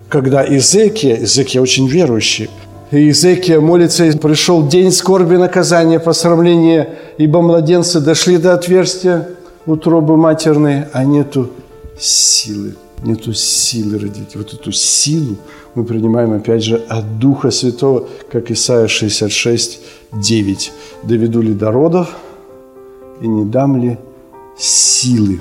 когда 0.09 0.45
Изекия, 0.45 1.25
Изекия 1.25 1.61
очень 1.61 1.89
верующий, 1.89 2.49
и 2.91 3.11
Изекия 3.11 3.61
молится, 3.61 4.05
и 4.05 4.17
пришел 4.17 4.69
день 4.69 4.93
скорби, 4.93 5.37
наказания, 5.37 5.99
посрамления, 5.99 6.91
ибо 7.17 7.41
младенцы 7.41 8.01
дошли 8.01 8.37
до 8.37 8.53
отверстия 8.53 9.31
утробы 9.65 10.17
матерной, 10.17 10.85
а 10.93 11.05
нету 11.05 11.51
силы, 11.99 12.75
нету 13.03 13.33
силы 13.33 13.99
родить. 13.99 14.37
Вот 14.37 14.53
эту 14.53 14.73
силу 14.73 15.39
мы 15.75 15.85
принимаем, 15.85 16.33
опять 16.33 16.63
же, 16.63 16.77
от 16.89 17.19
Духа 17.19 17.51
Святого, 17.51 18.09
как 18.31 18.51
Исайя 18.51 18.89
66, 18.89 19.81
9. 20.13 20.73
«Доведу 21.03 21.41
ли 21.41 21.55
до 21.55 21.71
родов, 21.71 22.09
и 23.21 23.29
не 23.29 23.45
дам 23.45 23.81
ли 23.81 23.99
силы?» 24.59 25.41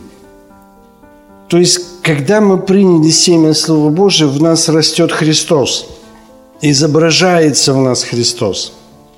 То 1.49 1.57
есть, 1.57 1.81
когда 2.01 2.39
мы 2.39 2.57
приняли 2.57 3.09
семя 3.09 3.53
Слова 3.53 3.89
Божия, 3.89 4.27
в 4.27 4.41
нас 4.41 4.69
растет 4.69 5.11
Христос, 5.11 5.87
изображается 6.61 7.73
в 7.73 7.81
нас 7.81 8.03
Христос. 8.03 8.73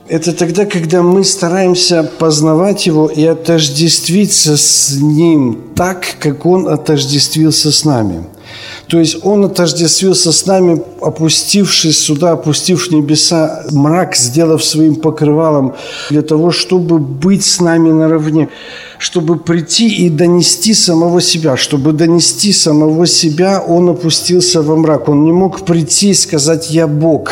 Это 0.08 0.34
тогда, 0.34 0.66
когда 0.66 1.02
мы 1.02 1.24
стараемся 1.24 2.04
познавать 2.04 2.88
Его 2.88 3.08
и 3.08 3.24
отождествиться 3.24 4.58
с 4.58 4.98
Ним 5.00 5.62
так, 5.76 6.06
как 6.20 6.46
Он 6.46 6.68
отождествился 6.68 7.72
с 7.72 7.86
нами. 7.86 8.24
То 8.94 9.00
есть 9.00 9.18
Он 9.24 9.44
отождествился 9.46 10.32
с 10.32 10.46
нами, 10.46 10.80
опустившись 11.02 11.98
сюда, 11.98 12.34
опустив 12.34 12.92
небеса, 12.92 13.64
мрак, 13.72 14.16
сделав 14.16 14.64
своим 14.64 14.98
покрывалом, 14.98 15.74
для 16.12 16.22
того, 16.22 16.52
чтобы 16.52 17.00
быть 17.00 17.44
с 17.44 17.60
нами 17.60 17.92
наравне 17.92 18.50
чтобы 19.04 19.36
прийти 19.36 19.90
и 20.06 20.10
донести 20.10 20.74
самого 20.74 21.22
себя. 21.22 21.58
Чтобы 21.58 21.92
донести 21.92 22.54
самого 22.54 23.06
себя, 23.06 23.62
он 23.62 23.90
опустился 23.90 24.62
во 24.62 24.78
мрак. 24.78 25.10
Он 25.10 25.26
не 25.26 25.34
мог 25.34 25.66
прийти 25.66 26.12
и 26.12 26.14
сказать 26.14 26.72
«Я 26.72 26.88
Бог». 26.88 27.32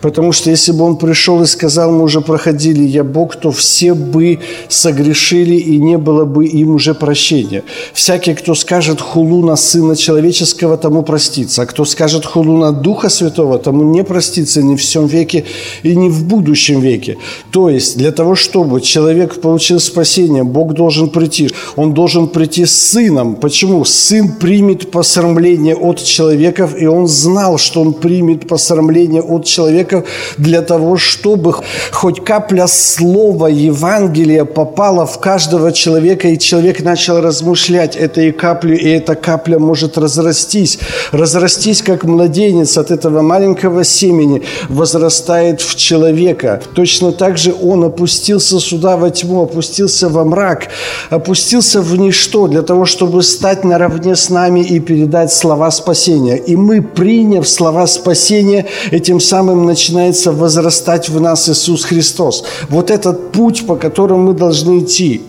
Потому 0.00 0.32
что 0.32 0.50
если 0.50 0.72
бы 0.72 0.82
он 0.84 0.96
пришел 0.96 1.40
и 1.42 1.46
сказал, 1.46 1.92
мы 1.92 2.02
уже 2.02 2.20
проходили 2.20 2.82
«Я 2.82 3.04
Бог», 3.04 3.36
то 3.36 3.52
все 3.52 3.94
бы 3.94 4.40
согрешили 4.68 5.54
и 5.54 5.78
не 5.78 5.96
было 5.96 6.24
бы 6.24 6.44
им 6.44 6.74
уже 6.74 6.92
прощения. 6.92 7.62
Всякий, 7.92 8.34
кто 8.34 8.56
скажет 8.56 9.00
хулу 9.00 9.46
на 9.46 9.54
Сына 9.54 9.94
Человеческого, 9.94 10.76
тому 10.76 11.01
простится. 11.02 11.62
А 11.62 11.66
кто 11.66 11.84
скажет 11.84 12.24
хулу 12.24 12.56
на 12.56 12.72
Духа 12.72 13.08
Святого, 13.08 13.58
тому 13.58 13.84
не 13.84 14.04
простится 14.04 14.62
ни 14.62 14.76
в 14.76 14.80
всем 14.80 15.06
веке 15.06 15.44
и 15.82 15.96
ни 15.96 16.08
в 16.08 16.24
будущем 16.24 16.80
веке. 16.80 17.16
То 17.50 17.68
есть 17.68 17.96
для 17.96 18.12
того, 18.12 18.34
чтобы 18.34 18.80
человек 18.80 19.40
получил 19.40 19.80
спасение, 19.80 20.44
Бог 20.44 20.74
должен 20.74 21.10
прийти. 21.10 21.50
Он 21.76 21.94
должен 21.94 22.28
прийти 22.28 22.66
с 22.66 22.72
сыном. 22.90 23.36
Почему? 23.36 23.84
Сын 23.84 24.32
примет 24.32 24.90
посрамление 24.90 25.74
от 25.74 26.02
человеков, 26.02 26.74
и 26.80 26.86
он 26.86 27.06
знал, 27.06 27.58
что 27.58 27.80
он 27.80 27.94
примет 27.94 28.48
посрамление 28.48 29.22
от 29.22 29.44
человеков 29.44 30.04
для 30.38 30.62
того, 30.62 30.96
чтобы 30.96 31.54
хоть 31.90 32.24
капля 32.24 32.66
слова 32.66 33.46
Евангелия 33.46 34.44
попала 34.44 35.06
в 35.06 35.20
каждого 35.20 35.72
человека, 35.72 36.28
и 36.28 36.38
человек 36.38 36.82
начал 36.82 37.20
размышлять 37.20 37.96
этой 37.96 38.32
каплю, 38.32 38.74
и 38.74 38.88
эта 38.88 39.14
капля 39.14 39.58
может 39.58 39.98
разрастись. 39.98 40.78
Разрастись, 41.12 41.82
как 41.82 42.04
младенец 42.04 42.78
от 42.78 42.90
этого 42.90 43.22
маленького 43.22 43.84
семени 43.84 44.42
возрастает 44.68 45.60
в 45.60 45.76
человека. 45.76 46.62
Точно 46.74 47.12
так 47.12 47.38
же 47.38 47.54
он 47.62 47.84
опустился 47.84 48.60
сюда 48.60 48.96
во 48.96 49.10
тьму, 49.10 49.42
опустился 49.42 50.08
во 50.08 50.24
мрак, 50.24 50.68
опустился 51.10 51.80
в 51.80 51.96
ничто 51.96 52.48
для 52.48 52.62
того, 52.62 52.86
чтобы 52.86 53.22
стать 53.22 53.64
наравне 53.64 54.16
с 54.16 54.30
нами 54.30 54.60
и 54.60 54.80
передать 54.80 55.32
слова 55.32 55.70
спасения. 55.70 56.36
И 56.36 56.56
мы, 56.56 56.82
приняв 56.82 57.48
слова 57.48 57.86
спасения, 57.86 58.66
этим 58.90 59.20
самым 59.20 59.66
начинается 59.66 60.32
возрастать 60.32 61.08
в 61.08 61.20
нас 61.20 61.48
Иисус 61.48 61.84
Христос. 61.84 62.44
Вот 62.68 62.90
этот 62.90 63.32
путь, 63.32 63.66
по 63.66 63.76
которому 63.76 64.32
мы 64.32 64.34
должны 64.34 64.80
идти. 64.80 65.22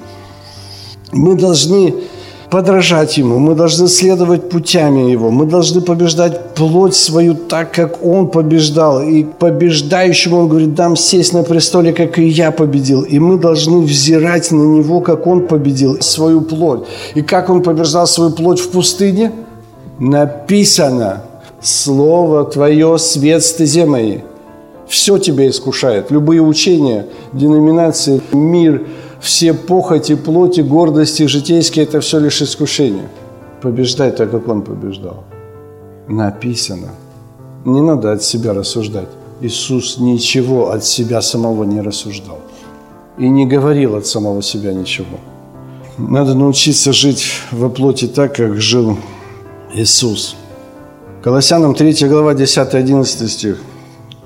Мы 1.12 1.36
должны 1.36 1.94
подражать 2.54 3.18
Ему, 3.18 3.40
мы 3.40 3.56
должны 3.56 3.88
следовать 3.88 4.48
путями 4.50 5.10
Его, 5.10 5.32
мы 5.32 5.48
должны 5.48 5.82
побеждать 5.82 6.54
плоть 6.54 6.94
свою 6.94 7.34
так, 7.34 7.74
как 7.74 8.06
Он 8.06 8.28
побеждал. 8.28 9.02
И 9.02 9.24
побеждающему 9.24 10.38
Он 10.38 10.48
говорит, 10.48 10.76
дам 10.76 10.96
сесть 10.96 11.34
на 11.34 11.42
престоле, 11.42 11.94
как 11.94 12.20
и 12.20 12.28
я 12.28 12.52
победил. 12.52 13.02
И 13.02 13.18
мы 13.18 13.40
должны 13.40 13.80
взирать 13.80 14.52
на 14.52 14.62
Него, 14.62 15.02
как 15.02 15.26
Он 15.26 15.48
победил 15.48 16.00
свою 16.02 16.42
плоть. 16.42 16.84
И 17.16 17.24
как 17.24 17.50
Он 17.50 17.64
побеждал 17.64 18.06
свою 18.06 18.30
плоть 18.30 18.60
в 18.60 18.70
пустыне? 18.70 19.32
Написано, 20.00 21.24
Слово 21.60 22.44
Твое, 22.44 23.00
свет 23.00 23.44
стезе 23.44 23.86
моей. 23.86 24.24
Все 24.88 25.18
тебя 25.18 25.50
искушает. 25.50 26.12
Любые 26.12 26.42
учения, 26.42 27.08
деноминации, 27.34 28.22
мир– 28.32 28.86
все 29.24 29.54
похоти, 29.54 30.16
плоти, 30.16 30.60
гордости 30.62 31.28
житейские– 31.28 31.86
это 31.88 32.02
все 32.02 32.20
лишь 32.20 32.42
искушение. 32.42 33.08
Побеждай 33.62 34.12
так, 34.12 34.32
как 34.32 34.50
Он 34.50 34.62
побеждал. 34.62 35.24
Написано. 36.10 36.90
Не 37.64 37.82
надо 37.82 38.12
от 38.12 38.22
себя 38.22 38.54
рассуждать. 38.54 39.08
Иисус 39.40 39.98
ничего 39.98 40.72
от 40.72 40.84
себя 40.84 41.22
самого 41.22 41.64
не 41.64 41.80
рассуждал. 41.80 42.40
И 43.18 43.30
не 43.30 43.46
говорил 43.46 43.96
от 43.96 44.06
самого 44.06 44.42
себя 44.42 44.74
ничего. 44.74 45.18
Надо 45.98 46.34
научиться 46.34 46.92
жить 46.92 47.24
во 47.52 47.70
плоти 47.70 48.08
так, 48.08 48.36
как 48.36 48.60
жил 48.60 48.98
Иисус. 49.74 50.36
Колоссянам 51.24 51.76
3 51.76 52.10
глава 52.10 52.34
10-11 52.34 53.28
стих. 53.28 53.62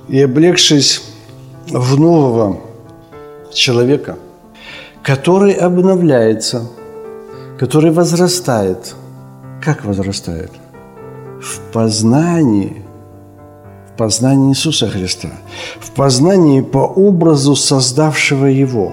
«И 0.10 0.20
облегшись 0.20 1.04
в 1.68 2.00
нового 2.00 2.58
человека– 3.54 4.18
который 5.08 5.54
обновляется, 5.54 6.67
который 7.58 7.91
возрастает. 7.91 8.93
Как 9.62 9.86
возрастает? 9.86 10.52
В 11.41 11.72
познании, 11.72 12.84
в 13.89 13.98
познании 13.98 14.52
Иисуса 14.52 14.89
Христа, 14.89 15.30
в 15.80 15.91
познании 15.91 16.60
по 16.60 16.80
образу 16.80 17.56
создавшего 17.56 18.48
Его. 18.48 18.91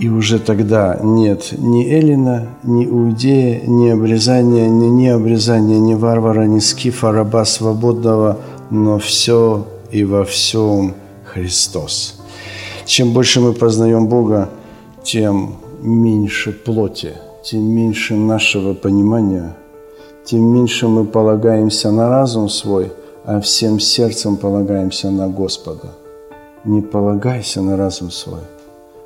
И 0.00 0.08
уже 0.08 0.40
тогда 0.40 0.98
нет 1.00 1.52
ни 1.56 1.86
Эллина, 1.86 2.48
ни 2.64 2.84
Иудея, 2.84 3.60
ни 3.64 3.88
обрезания, 3.90 4.68
ни 4.68 4.86
необрезания, 4.86 5.78
ни 5.78 5.94
варвара, 5.94 6.46
ни 6.46 6.58
скифа, 6.58 7.12
раба 7.12 7.44
свободного, 7.44 8.40
но 8.70 8.98
все 8.98 9.64
и 9.92 10.02
во 10.02 10.24
всем 10.24 10.94
Христос. 11.24 12.20
Чем 12.84 13.12
больше 13.12 13.40
мы 13.40 13.52
познаем 13.52 14.08
Бога, 14.08 14.48
тем 15.06 15.54
меньше 15.82 16.52
плоти, 16.52 17.14
тем 17.44 17.62
меньше 17.62 18.14
нашего 18.14 18.74
понимания, 18.74 19.56
тем 20.24 20.42
меньше 20.42 20.88
мы 20.88 21.04
полагаемся 21.04 21.92
на 21.92 22.08
разум 22.08 22.48
свой, 22.48 22.92
а 23.24 23.40
всем 23.40 23.78
сердцем 23.78 24.36
полагаемся 24.36 25.10
на 25.10 25.28
Господа. 25.28 25.92
Не 26.64 26.82
полагайся 26.82 27.62
на 27.62 27.76
разум 27.76 28.10
свой, 28.10 28.40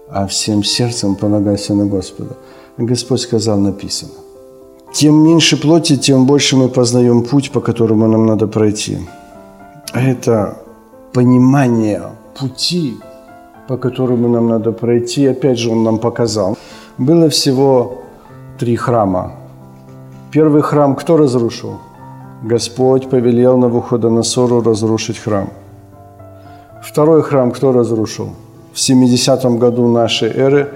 а 0.09 0.27
всем 0.27 0.65
сердцем 0.65 1.17
полагайся 1.17 1.75
на 1.75 1.85
Господа. 1.85 2.35
Господь 2.79 3.21
сказал, 3.21 3.59
написано. 3.59 4.13
Тем 4.95 5.15
меньше 5.23 5.57
плоти, 5.57 5.97
тем 5.97 6.27
больше 6.27 6.57
мы 6.57 6.69
познаем 6.69 7.23
путь, 7.23 7.51
по 7.53 7.61
которому 7.61 8.09
нам 8.09 8.27
надо 8.27 8.47
пройти. 8.47 8.99
Это 9.93 10.57
понимание 11.13 12.03
пути, 12.39 12.95
по 13.71 13.77
которому 13.77 14.29
нам 14.29 14.49
надо 14.49 14.73
пройти. 14.73 15.31
Опять 15.31 15.59
же, 15.59 15.71
он 15.71 15.85
нам 15.85 15.99
показал. 15.99 16.59
Было 16.99 17.29
всего 17.29 18.03
три 18.59 18.75
храма. 18.75 19.33
Первый 20.33 20.63
храм 20.63 20.97
кто 20.97 21.17
разрушил? 21.17 21.79
Господь 22.43 23.09
повелел 23.09 23.59
Навуходоносору 23.59 24.61
разрушить 24.61 25.19
храм. 25.19 25.51
Второй 26.83 27.23
храм 27.23 27.53
кто 27.53 27.73
разрушил? 27.73 28.31
В 28.73 28.77
70-м 28.77 29.59
году 29.59 29.87
нашей 29.87 30.31
эры 30.31 30.67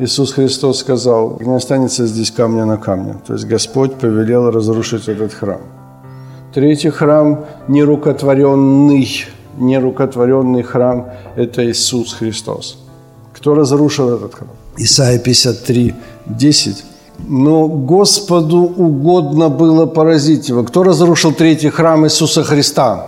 Иисус 0.00 0.32
Христос 0.32 0.78
сказал, 0.78 1.38
не 1.40 1.54
останется 1.54 2.06
здесь 2.06 2.32
камня 2.32 2.64
на 2.64 2.78
камне. 2.78 3.14
То 3.26 3.34
есть 3.34 3.46
Господь 3.46 3.94
повелел 3.94 4.50
разрушить 4.50 5.08
этот 5.08 5.32
храм. 5.32 5.60
Третий 6.52 6.90
храм 6.90 7.44
нерукотворенный, 7.68 9.06
нерукотворенный 9.58 10.62
храм– 10.62 11.06
это 11.36 11.64
Иисус 11.64 12.12
Христос. 12.14 12.78
Кто 13.32 13.54
разрушил 13.54 14.10
этот 14.10 14.34
храм? 14.34 14.50
Исайя 14.76 15.18
53, 15.18 15.94
10. 16.26 16.84
Но 17.28 17.68
Господу 17.68 18.56
угодно 18.56 19.48
было 19.48 19.86
поразить 19.86 20.48
его. 20.48 20.62
Кто 20.64 20.82
разрушил 20.82 21.32
третий 21.32 21.70
храм 21.70 22.04
Иисуса 22.04 22.42
Христа? 22.42 23.06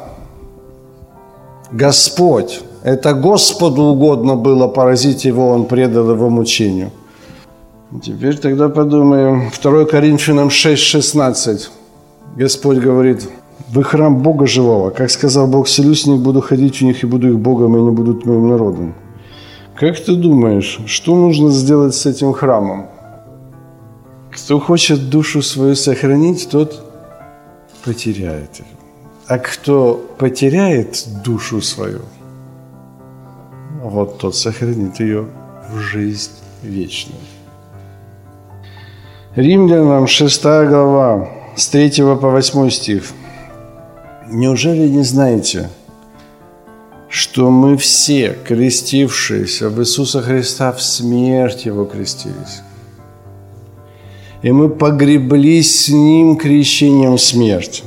Господь. 1.72 2.60
Это 2.84 3.14
Господу 3.14 3.82
угодно 3.82 4.34
было 4.36 4.68
поразить 4.68 5.24
его, 5.24 5.50
он 5.50 5.66
предал 5.66 6.10
его 6.10 6.28
мучению. 6.28 6.90
Теперь 8.02 8.38
тогда 8.38 8.68
подумаем. 8.68 9.50
2 9.62 9.84
Коринфянам 9.84 10.48
6,16. 10.48 11.68
Господь 12.36 12.78
говорит, 12.78 13.28
вы 13.72 13.84
храм 13.84 14.22
Бога 14.22 14.46
живого. 14.46 14.90
Как 14.90 15.10
сказал 15.10 15.46
Бог, 15.46 15.66
селюсь 15.66 16.04
в 16.04 16.10
них, 16.10 16.20
буду 16.20 16.42
ходить 16.42 16.82
у 16.82 16.84
них 16.84 17.02
и 17.02 17.06
буду 17.06 17.28
их 17.28 17.38
Богом, 17.38 17.74
и 17.74 17.78
они 17.78 17.90
будут 17.90 18.26
моим 18.26 18.48
народом. 18.48 18.94
Как 19.74 19.98
ты 19.98 20.14
думаешь, 20.14 20.80
что 20.86 21.16
нужно 21.16 21.50
сделать 21.50 21.94
с 21.94 22.04
этим 22.04 22.34
храмом? 22.34 22.86
Кто 24.30 24.60
хочет 24.60 25.08
душу 25.08 25.40
свою 25.42 25.74
сохранить, 25.74 26.50
тот 26.50 26.84
потеряет 27.82 28.56
ее. 28.58 28.66
А 29.26 29.38
кто 29.38 29.94
потеряет 30.18 31.06
душу 31.24 31.62
свою, 31.62 32.00
вот 33.82 34.18
тот 34.18 34.36
сохранит 34.36 35.00
ее 35.00 35.26
в 35.72 35.78
жизнь 35.78 36.32
вечную. 36.62 37.20
Римлянам 39.34 40.06
6 40.06 40.42
глава, 40.42 41.28
с 41.56 41.68
3 41.68 41.90
по 42.20 42.30
8 42.30 42.70
стих. 42.70 43.04
Неужели 44.34 44.88
не 44.88 45.02
знаете, 45.02 45.68
что 47.10 47.50
мы 47.50 47.76
все, 47.76 48.34
крестившиеся 48.48 49.68
в 49.68 49.78
Иисуса 49.78 50.22
Христа, 50.22 50.72
в 50.72 50.82
смерть 50.82 51.66
Его 51.66 51.84
крестились? 51.84 52.62
И 54.40 54.50
мы 54.50 54.70
погреблись 54.70 55.84
с 55.84 55.88
Ним 55.90 56.36
крещением 56.36 57.18
смерти. 57.18 57.82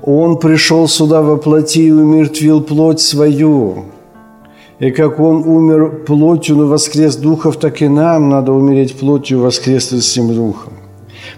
Он 0.00 0.38
пришел 0.38 0.88
сюда 0.88 1.20
во 1.20 1.36
плоти 1.36 1.88
и 1.88 1.90
умертвил 1.90 2.62
плоть 2.62 3.00
свою. 3.00 3.84
И 4.78 4.90
как 4.90 5.20
Он 5.20 5.46
умер 5.46 6.04
плотью, 6.06 6.56
но 6.56 6.66
воскрес 6.68 7.16
духов, 7.16 7.58
так 7.58 7.82
и 7.82 7.88
нам 7.88 8.30
надо 8.30 8.52
умереть 8.52 8.98
плотью, 8.98 9.40
воскреснуть 9.40 10.04
с 10.04 10.16
Ним 10.16 10.34
духом. 10.34 10.72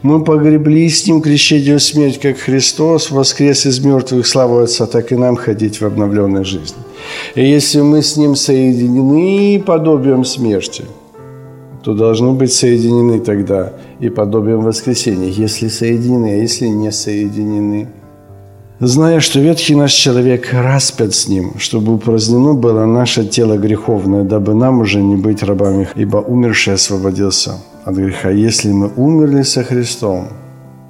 Мы 0.02 0.22
погребли 0.22 0.88
с 0.88 1.06
Ним 1.06 1.20
крещением 1.20 1.80
смерть, 1.80 2.20
как 2.20 2.38
Христос 2.38 3.10
воскрес 3.10 3.66
из 3.66 3.80
мертвых 3.80 4.26
славу 4.26 4.58
Отца, 4.58 4.86
так 4.86 5.10
и 5.10 5.16
нам 5.16 5.36
ходить 5.36 5.80
в 5.80 5.86
обновленной 5.86 6.44
жизни. 6.44 6.78
И 7.34 7.44
если 7.44 7.80
мы 7.80 8.02
с 8.02 8.16
Ним 8.16 8.36
соединены 8.36 9.60
подобием 9.60 10.24
смерти, 10.24 10.84
то 11.82 11.94
должны 11.94 12.32
быть 12.32 12.52
соединены 12.52 13.18
тогда 13.18 13.72
и 13.98 14.08
подобием 14.08 14.60
воскресения, 14.60 15.30
если 15.30 15.68
соединены, 15.68 16.26
а 16.26 16.42
если 16.42 16.66
не 16.66 16.92
соединены. 16.92 17.88
Зная, 18.80 19.18
что 19.18 19.40
ветхий 19.40 19.74
наш 19.74 19.92
человек 19.92 20.52
распят 20.52 21.12
с 21.12 21.26
ним, 21.26 21.54
чтобы 21.58 21.94
упразднено 21.94 22.54
было 22.54 22.86
наше 22.86 23.26
тело 23.26 23.56
греховное, 23.56 24.22
дабы 24.22 24.54
нам 24.54 24.80
уже 24.80 25.02
не 25.02 25.16
быть 25.16 25.42
рабами, 25.42 25.88
ибо 25.96 26.18
умерший 26.18 26.74
освободился 26.74 27.54
от 27.88 27.96
греха. 27.96 28.30
Если 28.30 28.72
мы 28.72 28.90
умерли 28.96 29.42
со 29.42 29.64
Христом, 29.64 30.28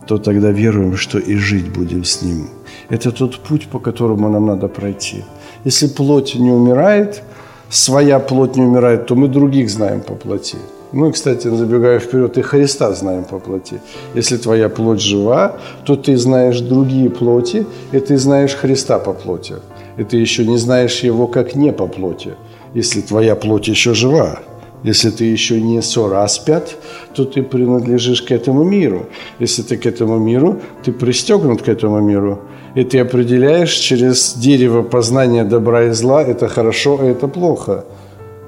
то 0.06 0.18
тогда 0.18 0.50
веруем, 0.50 0.96
что 0.96 1.18
и 1.18 1.36
жить 1.36 1.68
будем 1.72 2.04
с 2.04 2.22
Ним. 2.22 2.48
Это 2.90 3.12
тот 3.12 3.38
путь, 3.38 3.68
по 3.68 3.78
которому 3.78 4.28
нам 4.28 4.46
надо 4.46 4.68
пройти. 4.68 5.24
Если 5.64 5.86
плоть 5.88 6.34
не 6.34 6.50
умирает, 6.50 7.22
своя 7.70 8.18
плоть 8.18 8.56
не 8.56 8.62
умирает, 8.62 9.06
то 9.06 9.14
мы 9.14 9.28
других 9.28 9.70
знаем 9.70 10.00
по 10.00 10.14
плоти. 10.14 10.56
Мы, 10.92 11.12
кстати, 11.12 11.48
забегая 11.48 11.98
вперед, 11.98 12.38
и 12.38 12.42
Христа 12.42 12.92
знаем 12.92 13.24
по 13.24 13.38
плоти. 13.38 13.80
Если 14.16 14.38
твоя 14.38 14.68
плоть 14.68 15.00
жива, 15.00 15.52
то 15.84 15.94
ты 15.94 16.16
знаешь 16.16 16.60
другие 16.60 17.10
плоти, 17.10 17.66
и 17.92 18.00
ты 18.00 18.16
знаешь 18.16 18.54
Христа 18.54 18.98
по 18.98 19.12
плоти. 19.12 19.54
И 19.98 20.04
ты 20.04 20.16
еще 20.16 20.46
не 20.46 20.58
знаешь 20.58 21.04
Его 21.04 21.26
как 21.26 21.54
не 21.54 21.72
по 21.72 21.86
плоти, 21.86 22.34
если 22.74 23.02
твоя 23.02 23.36
плоть 23.36 23.68
еще 23.68 23.94
жива. 23.94 24.38
Если 24.84 25.10
ты 25.10 25.24
еще 25.24 25.60
не 25.60 25.82
сораспят, 25.82 26.76
то 27.14 27.24
ты 27.24 27.42
принадлежишь 27.42 28.22
к 28.22 28.30
этому 28.30 28.62
миру. 28.62 29.06
Если 29.40 29.62
ты 29.62 29.76
к 29.76 29.86
этому 29.86 30.18
миру, 30.18 30.60
ты 30.84 30.92
пристегнут 30.92 31.62
к 31.62 31.68
этому 31.68 32.00
миру. 32.00 32.38
И 32.76 32.84
ты 32.84 33.00
определяешь 33.00 33.72
через 33.72 34.34
дерево 34.34 34.82
познания 34.82 35.44
добра 35.44 35.84
и 35.84 35.90
зла, 35.90 36.22
это 36.22 36.48
хорошо, 36.48 36.98
а 37.00 37.04
это 37.04 37.26
плохо. 37.26 37.84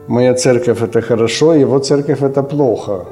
Моя 0.07 0.35
церковь– 0.35 0.83
это 0.83 1.03
хорошо, 1.03 1.55
его 1.55 1.79
церковь– 1.79 2.21
это 2.23 2.43
плохо. 2.43 3.07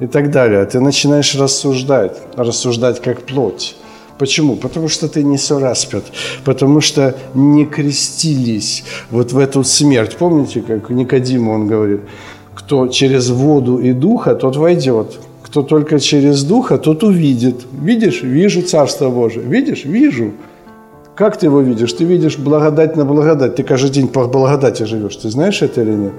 И 0.00 0.06
так 0.06 0.30
далее. 0.30 0.64
Ты 0.64 0.80
начинаешь 0.80 1.34
рассуждать, 1.34 2.16
рассуждать 2.36 3.02
как 3.02 3.20
плоть. 3.20 3.76
Почему? 4.18 4.56
Потому 4.56 4.88
что 4.88 5.08
ты 5.08 5.22
не 5.22 5.36
сораспят, 5.36 6.04
потому 6.44 6.80
что 6.80 7.14
не 7.34 7.66
крестились 7.66 8.84
вот 9.10 9.32
в 9.32 9.38
эту 9.38 9.62
смерть. 9.62 10.16
Помните, 10.16 10.62
как 10.66 10.88
Никодиму 10.88 11.52
он 11.52 11.66
говорит– 11.66 12.00
кто 12.56 12.88
через 12.88 13.28
воду 13.28 13.78
и 13.78 13.92
духа, 13.92 14.34
тот 14.34 14.56
войдет. 14.56 15.18
Кто 15.42 15.62
только 15.62 16.00
через 16.00 16.42
духа, 16.42 16.78
тот 16.78 17.04
увидит. 17.04 17.66
Видишь? 17.70 18.22
Вижу 18.22 18.62
Царство 18.62 19.10
Божие. 19.10 19.44
Видишь? 19.46 19.84
Вижу. 19.84 20.32
Как 21.14 21.36
ты 21.36 21.46
его 21.46 21.60
видишь? 21.60 21.92
Ты 21.92 22.04
видишь 22.04 22.38
благодать 22.38 22.96
на 22.96 23.04
благодать. 23.04 23.56
Ты 23.56 23.62
каждый 23.62 23.90
день 23.90 24.08
по 24.08 24.26
благодати 24.26 24.84
живешь. 24.84 25.16
Ты 25.16 25.28
знаешь 25.28 25.60
это 25.62 25.82
или 25.82 25.92
нет? 25.92 26.12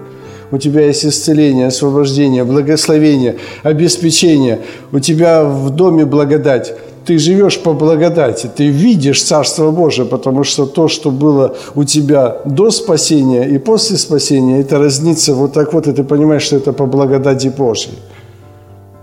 У 0.52 0.60
тебя 0.60 0.86
есть 0.86 1.06
исцеление, 1.06 1.68
освобождение, 1.68 2.44
благословение, 2.44 3.38
обеспечение. 3.64 4.62
У 4.92 5.00
тебя 5.00 5.44
в 5.44 5.72
доме 5.72 6.06
благодать 6.06 6.74
ты 7.08 7.18
живешь 7.18 7.60
по 7.60 7.74
благодати, 7.74 8.50
ты 8.58 8.68
видишь 8.68 9.24
Царство 9.24 9.72
Божие, 9.72 10.06
потому 10.06 10.44
что 10.44 10.66
то, 10.66 10.90
что 10.90 11.10
было 11.10 11.56
у 11.76 11.86
тебя 11.86 12.38
до 12.46 12.70
спасения 12.70 13.44
и 13.44 13.58
после 13.60 13.98
спасения, 13.98 14.60
это 14.60 14.78
разнится 14.78 15.34
вот 15.34 15.54
так 15.54 15.74
вот, 15.74 15.88
и 15.88 15.94
ты 15.94 16.04
понимаешь, 16.04 16.44
что 16.44 16.58
это 16.58 16.74
по 16.74 16.86
благодати 16.86 17.48
Божьей. 17.58 17.94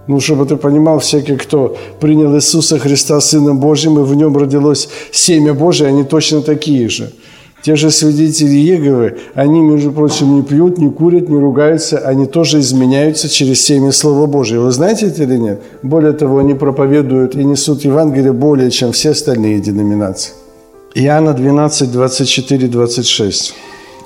Ну, 0.07 0.21
чтобы 0.21 0.45
ты 0.45 0.57
понимал, 0.57 0.99
всякий, 0.99 1.37
кто 1.37 1.77
принял 1.99 2.35
Иисуса 2.37 2.79
Христа 2.79 3.21
Сыном 3.21 3.59
Божьим, 3.59 3.99
и 3.99 4.03
в 4.03 4.15
нем 4.15 4.37
родилось 4.37 4.89
семя 5.11 5.55
Божие, 5.55 5.89
они 5.89 6.05
точно 6.05 6.43
такие 6.43 6.89
же– 6.89 7.11
те 7.65 7.77
же 7.77 7.91
свидетели 7.91 8.57
Еговы, 8.57 9.17
они, 9.35 9.63
между 9.63 9.91
прочим, 9.91 10.37
не 10.37 10.43
пьют, 10.43 10.77
не 10.77 10.91
курят, 10.91 11.31
не 11.31 11.39
ругаются, 11.39 11.97
они 11.97 12.27
тоже 12.27 12.61
изменяются 12.61 13.31
через 13.31 13.65
семя 13.65 13.91
Слова 13.91 14.27
Божие. 14.27 14.61
Вы 14.61 14.71
знаете 14.71 15.07
это 15.07 15.23
или 15.23 15.39
нет? 15.39 15.63
Более 15.83 16.13
того, 16.13 16.41
они 16.41 16.53
проповедуют 16.53 17.35
и 17.35 17.43
несут 17.43 17.87
Евангелие 17.87 18.35
более, 18.35 18.71
чем 18.71 18.93
все 18.93 19.13
остальные 19.13 19.61
деноминации. 19.61 20.35
Иоанна 20.95 21.33
12, 21.33 21.91
24, 21.91 22.69
26. 22.69 23.55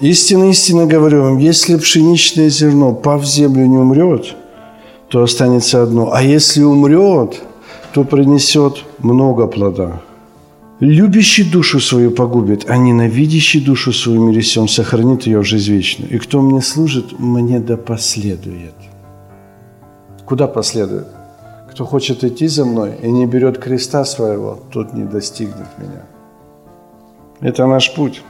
«Истинно, 0.02 0.50
истинно 0.50 0.86
говорю 0.86 1.22
вам, 1.22 1.38
если 1.38 1.74
пшеничное 1.76 2.50
зерно, 2.50 2.94
пав 2.94 3.22
в 3.22 3.26
землю, 3.26 3.66
не 3.66 3.78
умрет, 3.78 4.36
то 5.08 5.24
останется 5.24 5.82
одно, 5.82 6.10
а 6.12 6.22
если 6.22 6.62
умрет, 6.62 7.42
то 7.92 8.04
принесет 8.04 8.84
много 8.98 9.48
плода». 9.48 10.00
Любящий 10.80 11.42
душу 11.42 11.80
свою 11.80 12.12
погубит, 12.12 12.70
а 12.70 12.76
ненавидящий 12.76 13.60
душу 13.60 13.92
свою 13.92 14.24
мирисем 14.24 14.68
сохранит 14.68 15.26
ее 15.26 15.40
в 15.40 15.44
жизнь 15.44 15.72
вечную. 15.72 16.10
И 16.12 16.18
кто 16.18 16.40
мне 16.40 16.62
служит, 16.62 17.18
мне 17.18 17.58
да 17.58 17.76
последует. 17.76 18.74
Куда 20.24 20.46
последует? 20.46 21.08
Кто 21.72 21.84
хочет 21.84 22.22
идти 22.22 22.46
за 22.46 22.64
мной 22.64 22.94
и 23.02 23.10
не 23.10 23.26
берет 23.26 23.58
креста 23.58 24.04
своего, 24.04 24.58
тот 24.72 24.94
не 24.94 25.04
достигнет 25.04 25.66
меня. 25.78 26.04
Это 27.40 27.66
наш 27.66 27.92
путь. 27.94 28.22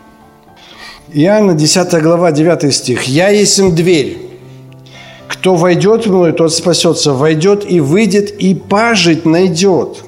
Иоанна, 1.13 1.55
10 1.55 2.03
глава, 2.03 2.33
9 2.33 2.75
стих. 2.75 3.03
«Я 3.05 3.29
есть 3.29 3.75
дверь. 3.75 4.19
Кто 5.29 5.55
войдет 5.55 6.07
в 6.07 6.11
мной, 6.11 6.33
тот 6.33 6.53
спасется. 6.53 7.13
Войдет 7.13 7.71
и 7.71 7.81
выйдет, 7.81 8.31
и 8.31 8.55
пажить 8.55 9.27
найдет. 9.27 10.05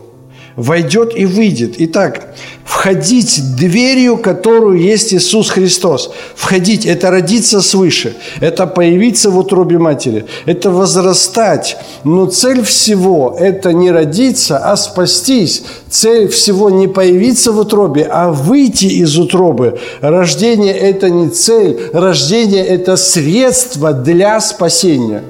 Войдет 0.56 1.16
и 1.16 1.26
выйдет. 1.26 1.74
Итак, 1.78 2.34
входить 2.64 3.40
дверью, 3.56 4.18
которую 4.18 4.80
есть 4.80 5.14
Иисус 5.14 5.50
Христос. 5.50 6.12
Входить– 6.34 6.86
это 6.86 7.10
родиться 7.10 7.60
свыше, 7.60 8.16
это 8.40 8.66
появиться 8.66 9.30
в 9.30 9.38
утробе 9.38 9.78
матери, 9.78 10.26
это 10.46 10.70
возрастать. 10.70 11.76
Но 12.04 12.26
цель 12.26 12.62
всего– 12.62 13.36
это 13.38 13.72
не 13.72 13.90
родиться, 13.90 14.58
а 14.58 14.76
спастись. 14.76 15.62
Цель 15.88 16.28
всего 16.28 16.70
не 16.70 16.88
появиться 16.88 17.52
в 17.52 17.58
утробе, 17.58 18.08
а 18.10 18.30
выйти 18.30 18.86
из 18.86 19.18
утробы. 19.18 19.78
Рождение– 20.00 20.74
это 20.78 21.10
не 21.10 21.28
цель, 21.28 21.78
рождение– 21.92 22.64
это 22.66 22.96
средство 22.96 23.92
для 23.92 24.40
спасения. 24.40 25.22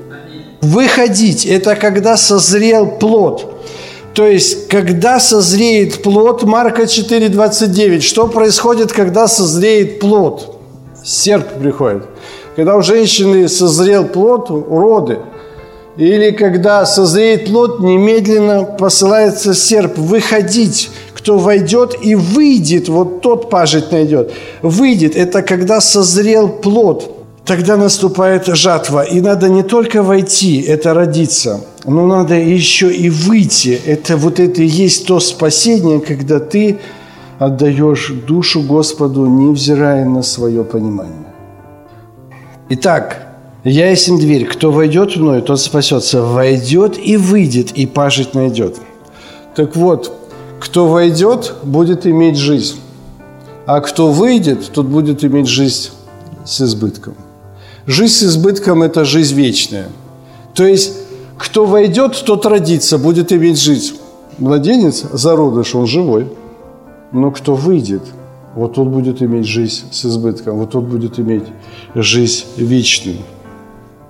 Выходить– 0.61 1.47
это 1.47 1.75
когда 1.75 2.17
созрел 2.17 2.87
плод– 2.87 3.57
то 4.15 4.27
есть, 4.27 4.69
когда 4.69 5.21
созреет 5.21 6.03
плод, 6.03 6.43
Марка 6.43 6.83
4,29, 6.83 8.01
что 8.01 8.27
происходит, 8.27 8.93
когда 8.93 9.29
созреет 9.29 10.01
плод? 10.01 10.57
Серп 11.05 11.47
приходит. 11.61 12.05
Когда 12.57 12.77
у 12.77 12.83
женщины 12.83 13.49
созрел 13.49 14.05
плод, 14.05 14.51
уроды. 14.51 15.21
Или 15.97 16.31
когда 16.31 16.87
созреет 16.87 17.47
плод, 17.47 17.81
немедленно 17.81 18.65
посылается 18.65 19.55
серп 19.55 19.97
выходить. 19.97 20.91
Кто 21.15 21.39
войдет 21.39 21.97
и 22.03 22.15
выйдет, 22.15 22.89
вот 22.89 23.21
тот 23.21 23.51
пажить 23.51 23.93
найдет. 23.93 24.33
Выйдет– 24.63 25.15
это 25.17 25.43
когда 25.43 25.81
созрел 25.81 26.49
плод– 26.49 27.17
тогда 27.51 27.77
наступает 27.77 28.47
жатва. 28.47 29.03
И 29.03 29.21
надо 29.21 29.49
не 29.49 29.63
только 29.65 30.03
войти, 30.05 30.61
это 30.61 30.95
родиться, 30.95 31.61
но 31.85 32.07
надо 32.07 32.35
еще 32.35 32.95
и 32.95 33.11
выйти. 33.11 33.81
Это 33.87 34.17
вот 34.17 34.41
это 34.41 34.63
и 34.63 34.67
есть 34.67 35.07
то 35.07 35.21
спасение, 35.21 36.01
когда 36.01 36.41
ты 36.41 36.79
отдаешь 37.39 38.13
душу 38.27 38.63
Господу, 38.63 39.27
невзирая 39.27 40.05
на 40.05 40.23
свое 40.23 40.63
понимание. 40.63 41.27
Итак, 42.69 43.31
я 43.65 43.91
есть 43.91 44.15
дверь. 44.19 44.47
Кто 44.47 44.71
войдет 44.71 45.17
в 45.17 45.21
мною, 45.21 45.43
тот 45.43 45.61
спасется. 45.61 46.23
Войдет 46.23 46.99
и 47.03 47.17
выйдет, 47.17 47.73
и 47.73 47.87
пажить 47.87 48.35
найдет. 48.35 48.77
Так 49.55 49.75
вот, 49.77 50.13
кто 50.61 50.87
войдет, 50.87 51.55
будет 51.63 52.07
иметь 52.07 52.37
жизнь. 52.37 52.77
А 53.67 53.81
кто 53.81 54.13
выйдет, 54.13 54.71
тот 54.73 54.87
будет 54.87 55.25
иметь 55.25 55.49
жизнь 55.49 55.91
с 56.45 56.61
избытком. 56.61 57.15
Жизнь 57.87 58.15
с 58.15 58.23
избытком– 58.25 58.83
это 58.85 59.05
жизнь 59.05 59.35
вечная. 59.35 59.89
То 60.55 60.67
есть, 60.67 60.93
кто 61.41 61.65
войдет, 61.65 62.23
тот 62.27 62.45
родится, 62.45 62.99
будет 62.99 63.33
иметь 63.33 63.59
жизнь. 63.59 63.95
Младенец, 64.37 65.07
зародыш, 65.11 65.75
он 65.75 65.87
живой. 65.87 66.27
Но 67.13 67.31
кто 67.31 67.55
выйдет, 67.55 68.03
вот 68.55 68.75
тот 68.75 68.89
будет 68.89 69.23
иметь 69.23 69.47
жизнь 69.47 69.87
с 69.91 70.05
избытком, 70.05 70.59
вот 70.59 70.73
тот 70.73 70.85
будет 70.85 71.19
иметь 71.19 71.45
жизнь 71.95 72.45
вечную. 72.59 73.17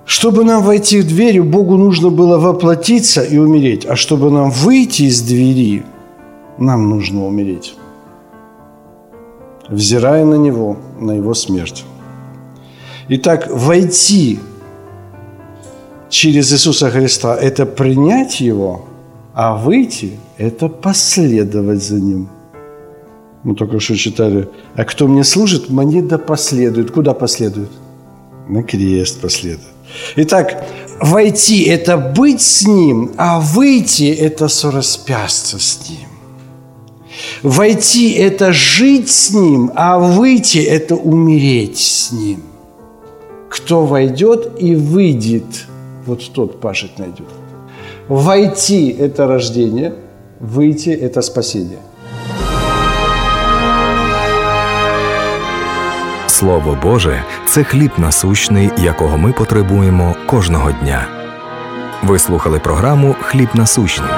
Чтобы 0.05 0.43
нам 0.43 0.61
войти 0.61 0.99
в 0.99 1.07
дверь, 1.07 1.41
Богу 1.41 1.77
нужно 1.77 2.09
было 2.09 2.37
воплотиться 2.37 3.21
и 3.21 3.37
умереть. 3.37 3.85
А 3.85 3.95
чтобы 3.95 4.29
нам 4.29 4.51
выйти 4.51 5.03
из 5.03 5.21
двери, 5.21 5.85
нам 6.57 6.89
нужно 6.89 7.25
умереть. 7.25 7.75
Взирая 9.69 10.25
на 10.25 10.35
Него, 10.35 10.75
на 10.99 11.13
Его 11.13 11.33
смерть. 11.33 11.85
Итак, 13.07 13.47
войти 13.49 14.39
через 16.11 16.51
Иисуса 16.51 16.91
Христа– 16.91 17.35
это 17.41 17.65
принять 17.65 18.41
Его, 18.41 18.85
а 19.33 19.55
выйти– 19.55 20.19
это 20.37 20.67
последовать 20.67 21.81
за 21.81 21.95
Ним. 21.95 22.27
Мы 23.43 23.55
только 23.55 23.79
что 23.79 23.95
читали, 23.95 24.47
а 24.75 24.83
кто 24.83 25.07
мне 25.07 25.23
служит, 25.23 25.69
мне 25.69 26.01
да 26.03 26.17
последует. 26.19 26.91
Куда 26.91 27.13
последует? 27.13 27.71
На 28.47 28.61
крест 28.61 29.21
последует. 29.21 29.73
Итак, 30.17 30.63
войти– 30.99 31.63
это 31.75 31.97
быть 31.97 32.41
с 32.41 32.67
Ним, 32.67 33.11
а 33.17 33.39
выйти– 33.39 34.11
это 34.19 34.47
сораспясться 34.49 35.57
с 35.57 35.89
Ним. 35.89 36.09
Войти– 37.41 38.11
это 38.27 38.53
жить 38.53 39.09
с 39.09 39.31
Ним, 39.31 39.71
а 39.75 39.97
выйти– 39.97 40.57
это 40.59 40.95
умереть 40.95 41.79
с 41.79 42.11
Ним 42.11 42.41
кто 43.51 43.85
войдет 43.85 44.53
и 44.59 44.75
выйдет, 44.75 45.67
вот 46.06 46.32
тот 46.32 46.60
пашет 46.60 46.98
найдет. 46.98 47.28
Войти – 48.08 49.00
это 49.00 49.26
рождение, 49.26 49.92
выйти – 50.40 51.02
это 51.02 51.22
спасение. 51.22 51.78
Слово 56.26 56.78
Боже 56.82 57.24
це 57.46 57.64
хліб 57.64 57.90
насущний, 57.98 58.70
якого 58.78 59.18
ми 59.18 59.32
потребуємо 59.32 60.14
кожного 60.26 60.72
дня. 60.72 61.06
Ви 62.02 62.18
слухали 62.18 62.58
програму 62.58 63.14
Хліб 63.20 63.48
насущний. 63.54 64.10